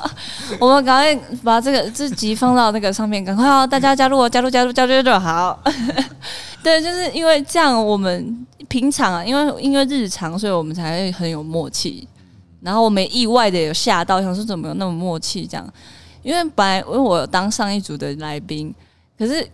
[0.58, 5.62] 我们赶快把这个这集放到那个上面，赶快哦，大家加入我，加入加入加入就好。
[6.62, 12.06] 对，就是因为这样，我们平常啊，因为因为日常，所以我们才会很有默契。
[12.60, 15.72] 然后我们意外的有吓到，想说怎么有那么默契这样？
[16.22, 18.74] 因为本来因为我当上一组的来宾，
[19.18, 19.46] 可是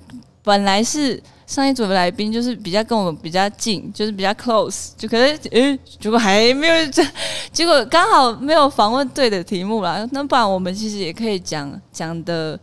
[0.43, 1.23] 本来是。
[1.45, 7.05] 上一组的来宾就是比较跟我们比较近，就是比较 close，就可能诶，结果还没有这，
[7.53, 10.09] 结果刚好没有访问对的题目啦。
[10.13, 12.59] 那不然我们其实也可以讲讲的，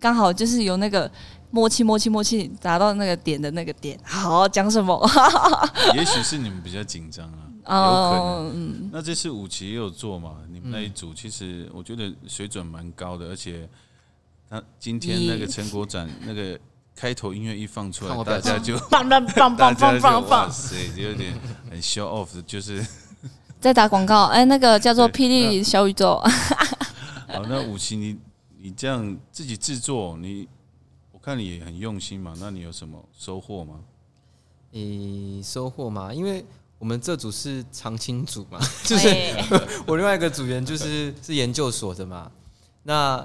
[0.00, 1.08] 刚好就是有那个
[1.52, 3.96] 默契，默契，默契，达到那个点的那个点。
[4.02, 4.98] 好，讲什么？
[5.94, 7.30] 也许是你们比较紧张
[7.64, 8.90] 啊，有可能。
[8.90, 10.38] 那这次五期也有做嘛？
[10.50, 13.68] 你们那一组其实我觉得水准蛮高的，而且
[14.50, 16.58] 他今天那个成果展那个。
[16.94, 21.32] 开头音乐一放出来，大家就棒棒棒棒棒 棒棒，塞，有点
[21.70, 22.86] 很 show off 的，就是
[23.58, 24.26] 在打广告。
[24.26, 26.22] 哎，那个叫做《霹雳小宇宙》。
[27.32, 28.18] 好，那武奇，你
[28.60, 30.61] 你这样自己制作，你我
[31.22, 33.76] 看你也很用心嘛，那你有什么收获吗？
[34.72, 36.44] 诶，收获嘛，因为
[36.78, 39.08] 我们这组是常青组嘛， 就是
[39.86, 42.30] 我另外一个组员就是是研究所的嘛。
[42.82, 43.18] 那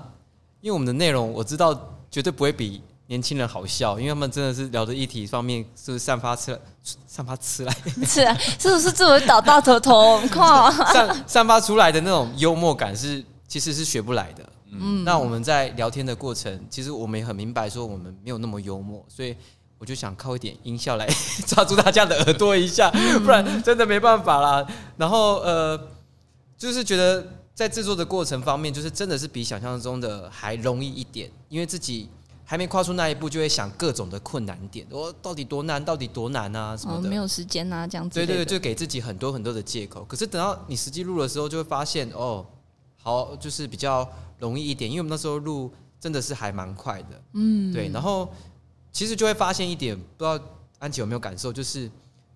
[0.61, 6.59] 因为我们的内容我知道绝对不会比年轻人好笑，因为他们真的是聊的议题方面是散发出来，
[7.07, 7.75] 散发出来，
[8.05, 14.47] 是啊，是不是自我倒大头头，靠， 散散发出来的那种幽默感是其实是学不来的。
[14.71, 19.35] 嗯，那我们在聊天的过程，其实我们也很明白说我们没有那么幽默，所以。
[19.79, 21.07] 我就想靠一点音效来
[21.45, 22.89] 抓住大家的耳朵一下，
[23.23, 24.67] 不然真的没办法啦。
[24.97, 25.79] 然后呃，
[26.57, 32.09] 就是觉得在制作的过程方面，就是真的是比想象中的还容易一点，因为自己
[32.43, 38.19] 还没跨出那一步，就会想各种的困难点，我到底多难，到底多难啊什么的，没有时间啊这样子。
[38.19, 40.03] 对对对，就给自己很多很多的借口。
[40.05, 42.43] 可是等到你实际录的时候，就会发现哦，
[43.07, 44.07] 好，就是比较
[44.39, 48.27] 容易一点，因为我们那时候录真的是还蛮快的，嗯，对，然后。
[48.89, 50.43] 其实就会发现一点，不知道
[50.79, 51.87] 安琪有没有感受，就是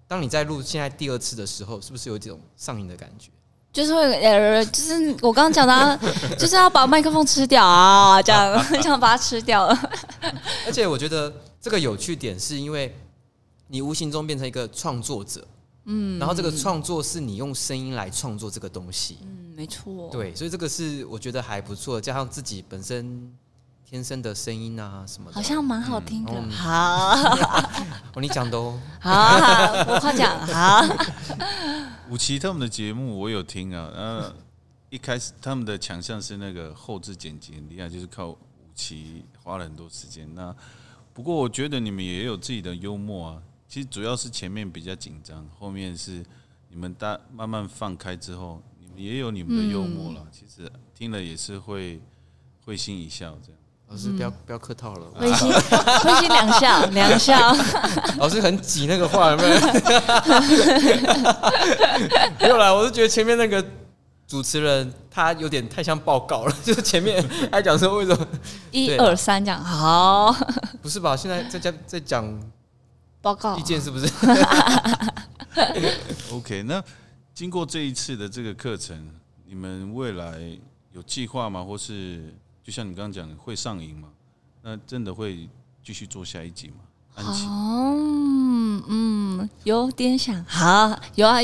[0.07, 3.31] 当你在录现在第二次的时候，是不是有这种上瘾的感觉？
[3.73, 5.99] 就是会呃，就是我刚刚讲的，
[6.37, 9.91] 就是要把麦克风吃掉啊，这样 这样把它吃掉了。
[10.67, 12.95] 而且我觉得这个有趣点是因为
[13.69, 15.43] 你无形中变成一个创作者，
[15.85, 23.31] 嗯，然后这个创作是你用声音来创作这个东西，嗯，没错，对，所以这个是我觉得还不错，加上自己本身。
[23.83, 26.31] 天生的声音啊，什么的，好像蛮好听的。
[26.49, 27.09] 好，
[28.15, 28.79] 哦，你讲的哦。
[29.01, 29.11] 好，
[29.85, 30.47] 我夸奖。
[30.47, 30.81] 好，
[32.09, 34.33] 五期他们的节目我有听啊，呃，
[34.89, 38.37] 一开始他们的强项是那个后置剪辑很厉害，就是靠五
[38.73, 40.33] 期花了很多时间。
[40.33, 40.55] 那
[41.13, 43.43] 不过我觉得你们也有自己的幽默啊。
[43.67, 46.25] 其实主要是前面比较紧张，后面是
[46.69, 48.61] 你们大慢慢放开之后，
[48.95, 50.25] 也有你们的幽默了。
[50.31, 52.01] 其实听了也是会
[52.65, 53.59] 会心一笑这样。
[53.87, 55.05] 老师，不要不要客套了。
[55.13, 57.53] 会心会心两笑，两笑。
[58.17, 59.49] 老师很挤那个话，有没有？
[62.39, 63.61] 没有啦，我是觉得前面那个
[64.25, 67.21] 主持人他有点太像报告了， 就是前面
[67.51, 68.25] 还讲说为什么
[68.71, 70.33] 一二三讲好，
[70.81, 71.17] 不是吧？
[71.17, 72.25] 现在在讲在讲
[73.21, 74.07] 报告意见是不是
[76.31, 76.81] ？OK，那
[77.41, 78.95] 经过这一次的这个课程，
[79.47, 80.39] 你们未来
[80.93, 81.63] 有计划吗？
[81.63, 82.31] 或是？
[82.63, 84.09] 就像你刚刚讲，会上瘾吗？
[84.61, 85.49] 那真的会
[85.83, 86.75] 继续做下一集吗？
[87.15, 87.97] 哦，
[88.87, 91.39] 嗯，有点想，好，有啊，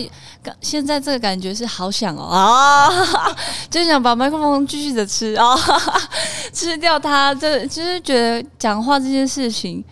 [0.61, 3.35] 现在这个感觉是好想哦，啊，
[3.67, 5.55] 就想把麦克风继续的吃啊，
[6.53, 7.33] 吃掉它。
[7.33, 9.83] 这其实觉得讲话这件事情，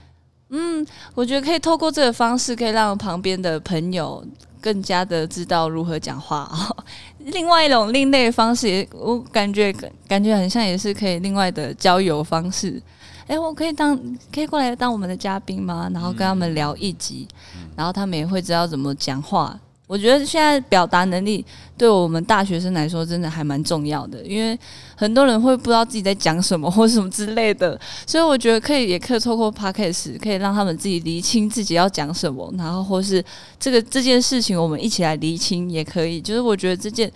[0.49, 0.85] 嗯，
[1.15, 4.23] 我觉得可以透过这个方式，可以让旁边的朋友
[4.65, 6.75] 更加的知道如何讲话啊。
[7.31, 9.71] 另外一种另类方式，也我感觉
[10.07, 12.81] 感觉很像，也是可以另外的交友方式。
[13.27, 13.95] 哎，我可以当
[14.33, 15.87] 可以过来当我们的嘉宾吗？
[15.93, 17.27] 然后跟他们聊一集，
[17.75, 19.55] 然后他们也会知道怎么讲话。
[19.87, 21.45] 我觉得现在表达能力
[21.77, 24.57] 对我们大学生来说真的还蛮重要的，因为
[24.95, 33.23] 很多人会不知道自己在讲什么或什么之类的，所以我觉得可以也可以透过 podcast 可以让他们自己厘清自己要讲什么，然后或是
[33.59, 36.21] 这个这件事情我们一起来厘清也可以。
[36.21, 37.11] 就是我觉得这件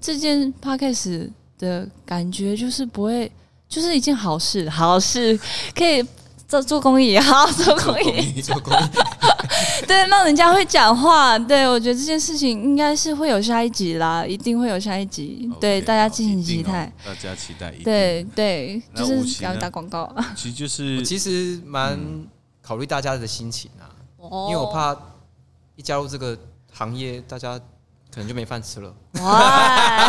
[0.00, 3.30] 这件 podcast 的感觉就是不会，
[3.68, 5.38] 就是一件好事，好事
[5.74, 6.04] 可以。
[6.48, 8.76] 做做公益好，做公益，做公益，
[9.86, 11.38] 对，让人家会讲话。
[11.38, 15.50] 对我觉得这件事情应该是会有下一集啦，一定会有下一集。
[15.60, 16.92] 对，大家敬请期待。
[17.04, 17.70] 大家期待。
[17.84, 20.12] 对对，就是要打广告。
[20.36, 21.98] 其实就是其实蛮
[22.62, 23.88] 考虑大家的心情啊，
[24.48, 24.96] 因为我怕
[25.76, 26.36] 一加入这个
[26.72, 27.60] 行业，大家。
[28.16, 28.90] 可能就没饭吃了。
[29.20, 30.08] 哇！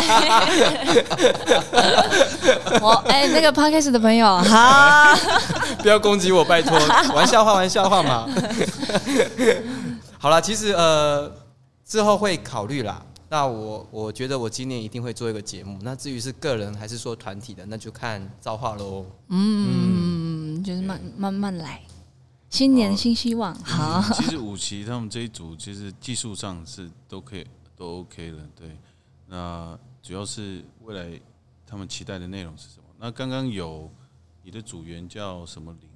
[2.80, 5.14] 我哎，那个 podcast 的朋友，哈，
[5.82, 6.72] 不要攻击我，拜托，
[7.14, 8.26] 玩笑话，玩笑话嘛。
[10.18, 11.30] 好了，其实呃，
[11.84, 13.04] 之后会考虑啦。
[13.28, 15.78] 那我我觉得我今年一定会做一个节目。
[15.82, 19.04] 那至于是个人还是说团体的，那就看造化喽。
[19.28, 21.82] 嗯，就是慢慢慢来，
[22.48, 23.54] 新年新希望。
[23.56, 27.46] 好，其实五期他们这一组，其实技术上是都可以。
[27.78, 28.76] 都 OK 了，对。
[29.28, 31.20] 那主要是未来
[31.66, 32.84] 他们期待的内容是什么？
[32.98, 33.90] 那刚刚有
[34.42, 35.88] 你的组员叫什么林？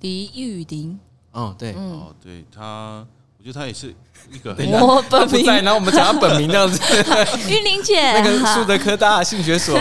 [0.00, 0.98] 李玉林。
[1.32, 3.06] 哦，对，哦，对他，
[3.38, 3.94] 我觉得他也是
[4.32, 4.66] 一个很。
[4.72, 6.80] 我本名，然后我们讲他本名这样子。
[7.48, 9.78] 玉玲姐，那个树德科大性学所。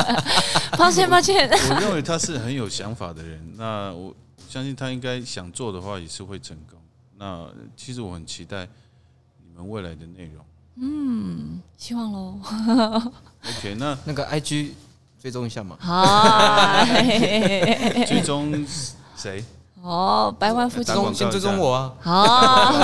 [0.78, 1.48] 抱歉，抱歉。
[1.50, 4.14] 我认为他是很有想法的人，那我
[4.48, 6.78] 相信他应该想做的话也是会成功。
[7.18, 8.68] 那其实我很期待。
[9.56, 10.44] 们未来的内容，
[10.76, 12.38] 嗯，希望喽。
[13.42, 14.72] OK， 那那个 IG
[15.18, 15.76] 追踪一下嘛。
[15.80, 16.84] 好，
[18.06, 18.66] 追踪
[19.16, 19.42] 谁？
[19.82, 21.94] 哦，百万富翁先追踪我啊！
[22.00, 22.82] 好。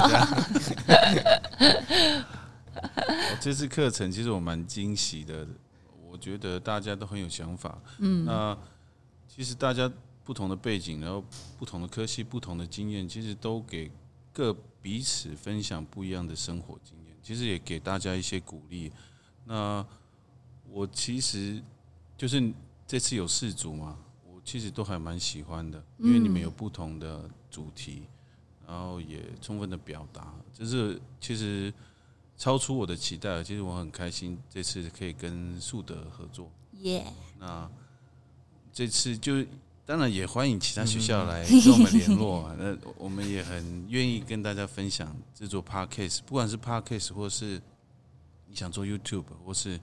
[3.40, 5.46] 这次课程其实我蛮惊喜的，
[6.08, 7.76] 我觉得大家都很有想法。
[7.98, 8.56] 嗯，那
[9.28, 9.90] 其实大家
[10.24, 11.24] 不同的背景，然后
[11.58, 13.90] 不同的科系、不同的经验，其实都给
[14.32, 18.92] 各彼此分享不一样的生活经验，其实也给大家一些鼓励。
[19.46, 19.86] 那
[20.68, 21.62] 我其实
[22.18, 22.52] 就是
[22.86, 28.02] 这次有四组嘛，我其实都还蛮喜欢的，因为你们有不同的主题，
[28.66, 31.72] 然后也充分的表达，就是其实。
[32.34, 36.50] 超出我的期待，其实我很开心这次可以跟树德合作。
[36.80, 37.06] 耶！
[37.38, 37.70] 那
[38.72, 39.46] 这次就
[39.84, 42.54] 当然也欢迎其他学校来跟我们联络啊。
[42.58, 47.60] 那我们也很愿意跟大家分享制作 podcast，不管是 podcast 或是
[48.46, 49.78] 你想做 YouTube，或是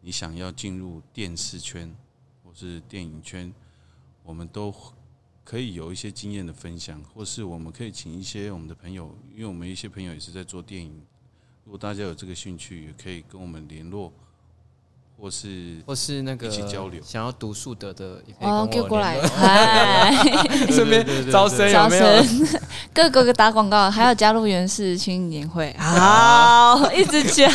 [0.00, 1.94] 你想要进入电视圈
[2.42, 3.52] 或是电影圈，
[4.22, 4.74] 我们都
[5.44, 11.02] 可以有一些经验的分享，或是我们可以请一些我们的朋友，因为我们一些朋友也是在做电影。
[11.64, 14.10] 如果大家有这个兴趣，也可以跟我们联络，
[15.16, 17.00] 或是或是那个一起交流。
[17.02, 19.18] 想要读树德的，也可以跟我过来，
[20.70, 22.04] 顺便招生有没有？
[22.92, 25.74] 各个个打广告，还要加入元氏青年会。
[25.78, 27.50] 好，一直讲。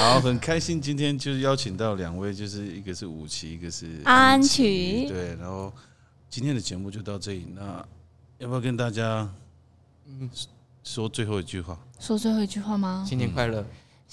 [0.00, 5.06] 好，很开心今天就是邀请到两位，就是一个是武奇，一个是安琪。
[5.08, 5.72] 对，然后
[6.28, 7.46] 今天的节目就到这里。
[7.54, 7.84] 那
[8.38, 9.28] 要不要跟大家
[10.06, 10.28] 嗯
[10.82, 11.78] 说最后一句话？
[11.98, 13.04] 说最后一句话吗？
[13.08, 13.64] 新年快乐！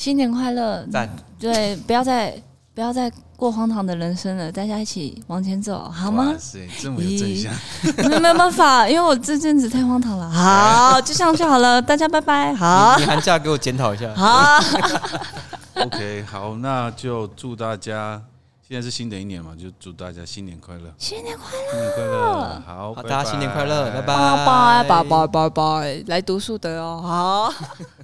[0.02, 0.84] 新年快乐！
[0.92, 1.08] 赞！
[1.40, 2.34] 对，不要再
[2.74, 6.34] 不要再过荒唐的人生了，大家一起往前走，好吗？
[6.42, 7.54] 是这么有正向，
[8.10, 10.26] 没没办法，因为我这阵子太荒唐了。
[10.34, 12.52] 好，就这样就好了，大家拜拜。
[12.56, 14.12] 好，你寒假给我检讨一下。
[14.16, 14.60] 好。
[15.86, 18.20] OK，好，那就祝大家
[18.68, 20.92] 现在是新的一年嘛，就祝大家新年快乐！
[20.98, 21.72] 新年快乐！
[21.72, 22.62] 新年快乐！
[22.66, 23.92] 好，大家新年快乐！
[23.92, 26.04] 拜拜拜拜拜拜拜！
[26.08, 27.54] 来读书的哦，好。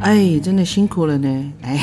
[0.00, 1.52] 哎，真的辛苦了呢！
[1.62, 1.78] 哎，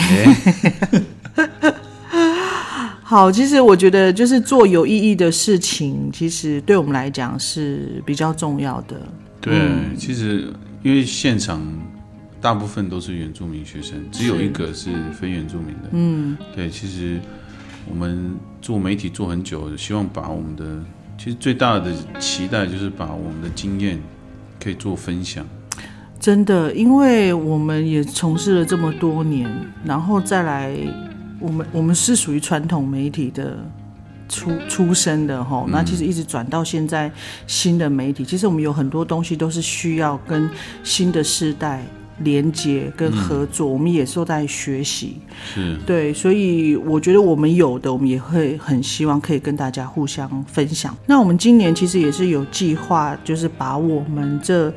[3.04, 9.00] 好，其实我觉得就是做有意义的事情，其实对我们来讲是比较重要的。
[9.42, 10.52] 对，其实
[10.82, 11.62] 因为现场
[12.42, 15.90] 大部分都是原住民学生，只有一个是非原住民的。
[15.92, 17.20] 嗯，对，其实
[17.88, 20.84] 我们做媒体做很久，希望把我们的
[21.18, 24.02] 其实最大的期待就是把我们的经验
[24.60, 25.46] 可以做分享。
[26.26, 29.48] 真的，因为我们也从事了这么多年，
[29.84, 30.76] 然后再来，
[31.40, 33.56] 我们我们是属于传统媒体的
[34.28, 37.12] 出出身的哈，那其实一直转到现在
[37.46, 40.50] 新的媒体，其实我们有很多东西都是需要跟
[40.84, 41.84] 新的世代
[42.24, 45.18] 连接跟合作，我们也是在学习，
[45.54, 50.98] 是对，所以我觉得我们有的，我们也会很希望可以跟大家互相分享。
[51.06, 54.74] 那我们今年其实也是有计划，就是把我们这。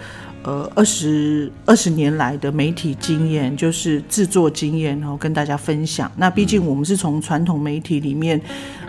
[0.49, 6.11] 呃，二十二十年来的媒体经验，就是制作经验，然后跟大家分享。
[6.17, 8.41] 那毕竟我们是从传统媒体里面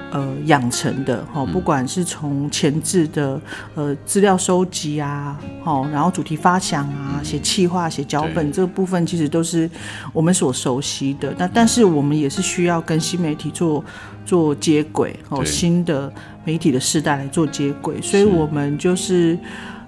[0.09, 3.41] 呃养成的，哈，不管是从前置的
[3.75, 9.69] 呃资料收集啊，好，然后主题发想啊，写企划、写脚本这个部分，其实都是
[10.13, 11.35] 我们所熟悉的。
[11.37, 13.83] 那但是我们也是需要跟新媒体做
[14.25, 16.09] 做接轨，哦，新的
[16.45, 19.37] 媒体的时代来做接轨，所以我们就是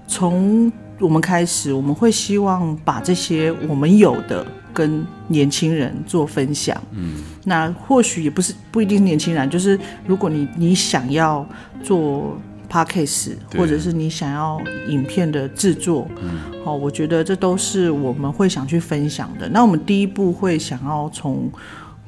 [0.06, 0.70] 从。
[1.02, 6.80] 我们开始，我们会希望把这些我们有的跟年轻人做分享。
[6.92, 9.76] 嗯，那或许也不是不一定是年轻人，就是
[10.06, 11.44] 如果你你想要
[11.82, 12.38] 做
[12.70, 19.48] podcast，或者是你想要影片的制作，嗯，好，我觉得这都是我们会想去分享的。
[19.48, 21.50] 那我们第一步会想要从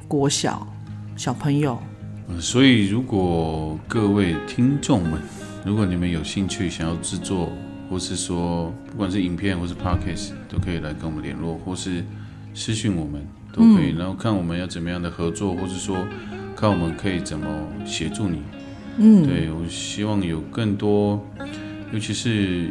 [0.07, 0.65] 国小
[1.17, 1.77] 小朋友。
[2.29, 5.19] 嗯，所以如果各位听众们，
[5.65, 7.49] 如果你们有兴趣想要制作。
[7.89, 12.03] 或是说，不管是影片或是 podcast，都可以来跟我们联络，或是
[12.53, 16.05] 私讯我们都可以，然后看我们要怎么样的合作，或是说
[16.55, 17.47] 看我们可以怎么
[17.85, 18.41] 协助你。
[18.97, 21.21] 嗯，对我希望有更多，
[21.91, 22.69] 尤其是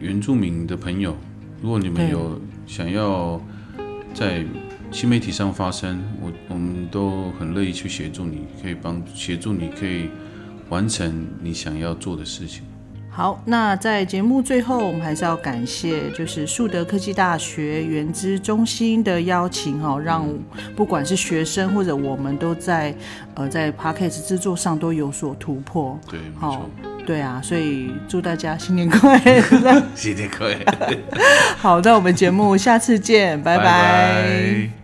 [0.00, 1.16] 原住民的朋友，
[1.60, 3.40] 如果你们有想要
[4.14, 4.44] 在
[4.90, 10.08] 新媒体上发声，我我们都很乐意去协助你，可以帮协助你，可以
[10.70, 12.64] 完成你想要做的事情。
[13.14, 20.26] 好，那在节目最后，我们还是要感谢就是树德科技大学原资中心的邀请哈，让
[20.74, 22.94] 不管是学生或者我们都在
[23.34, 25.98] 呃在 p a c k a g e 制作上都有所突破。
[26.10, 26.66] 对，好，
[27.06, 30.96] 对啊，所以祝大家新年快乐， 新年快乐。
[31.60, 34.81] 好，那我们节目下次见，拜拜。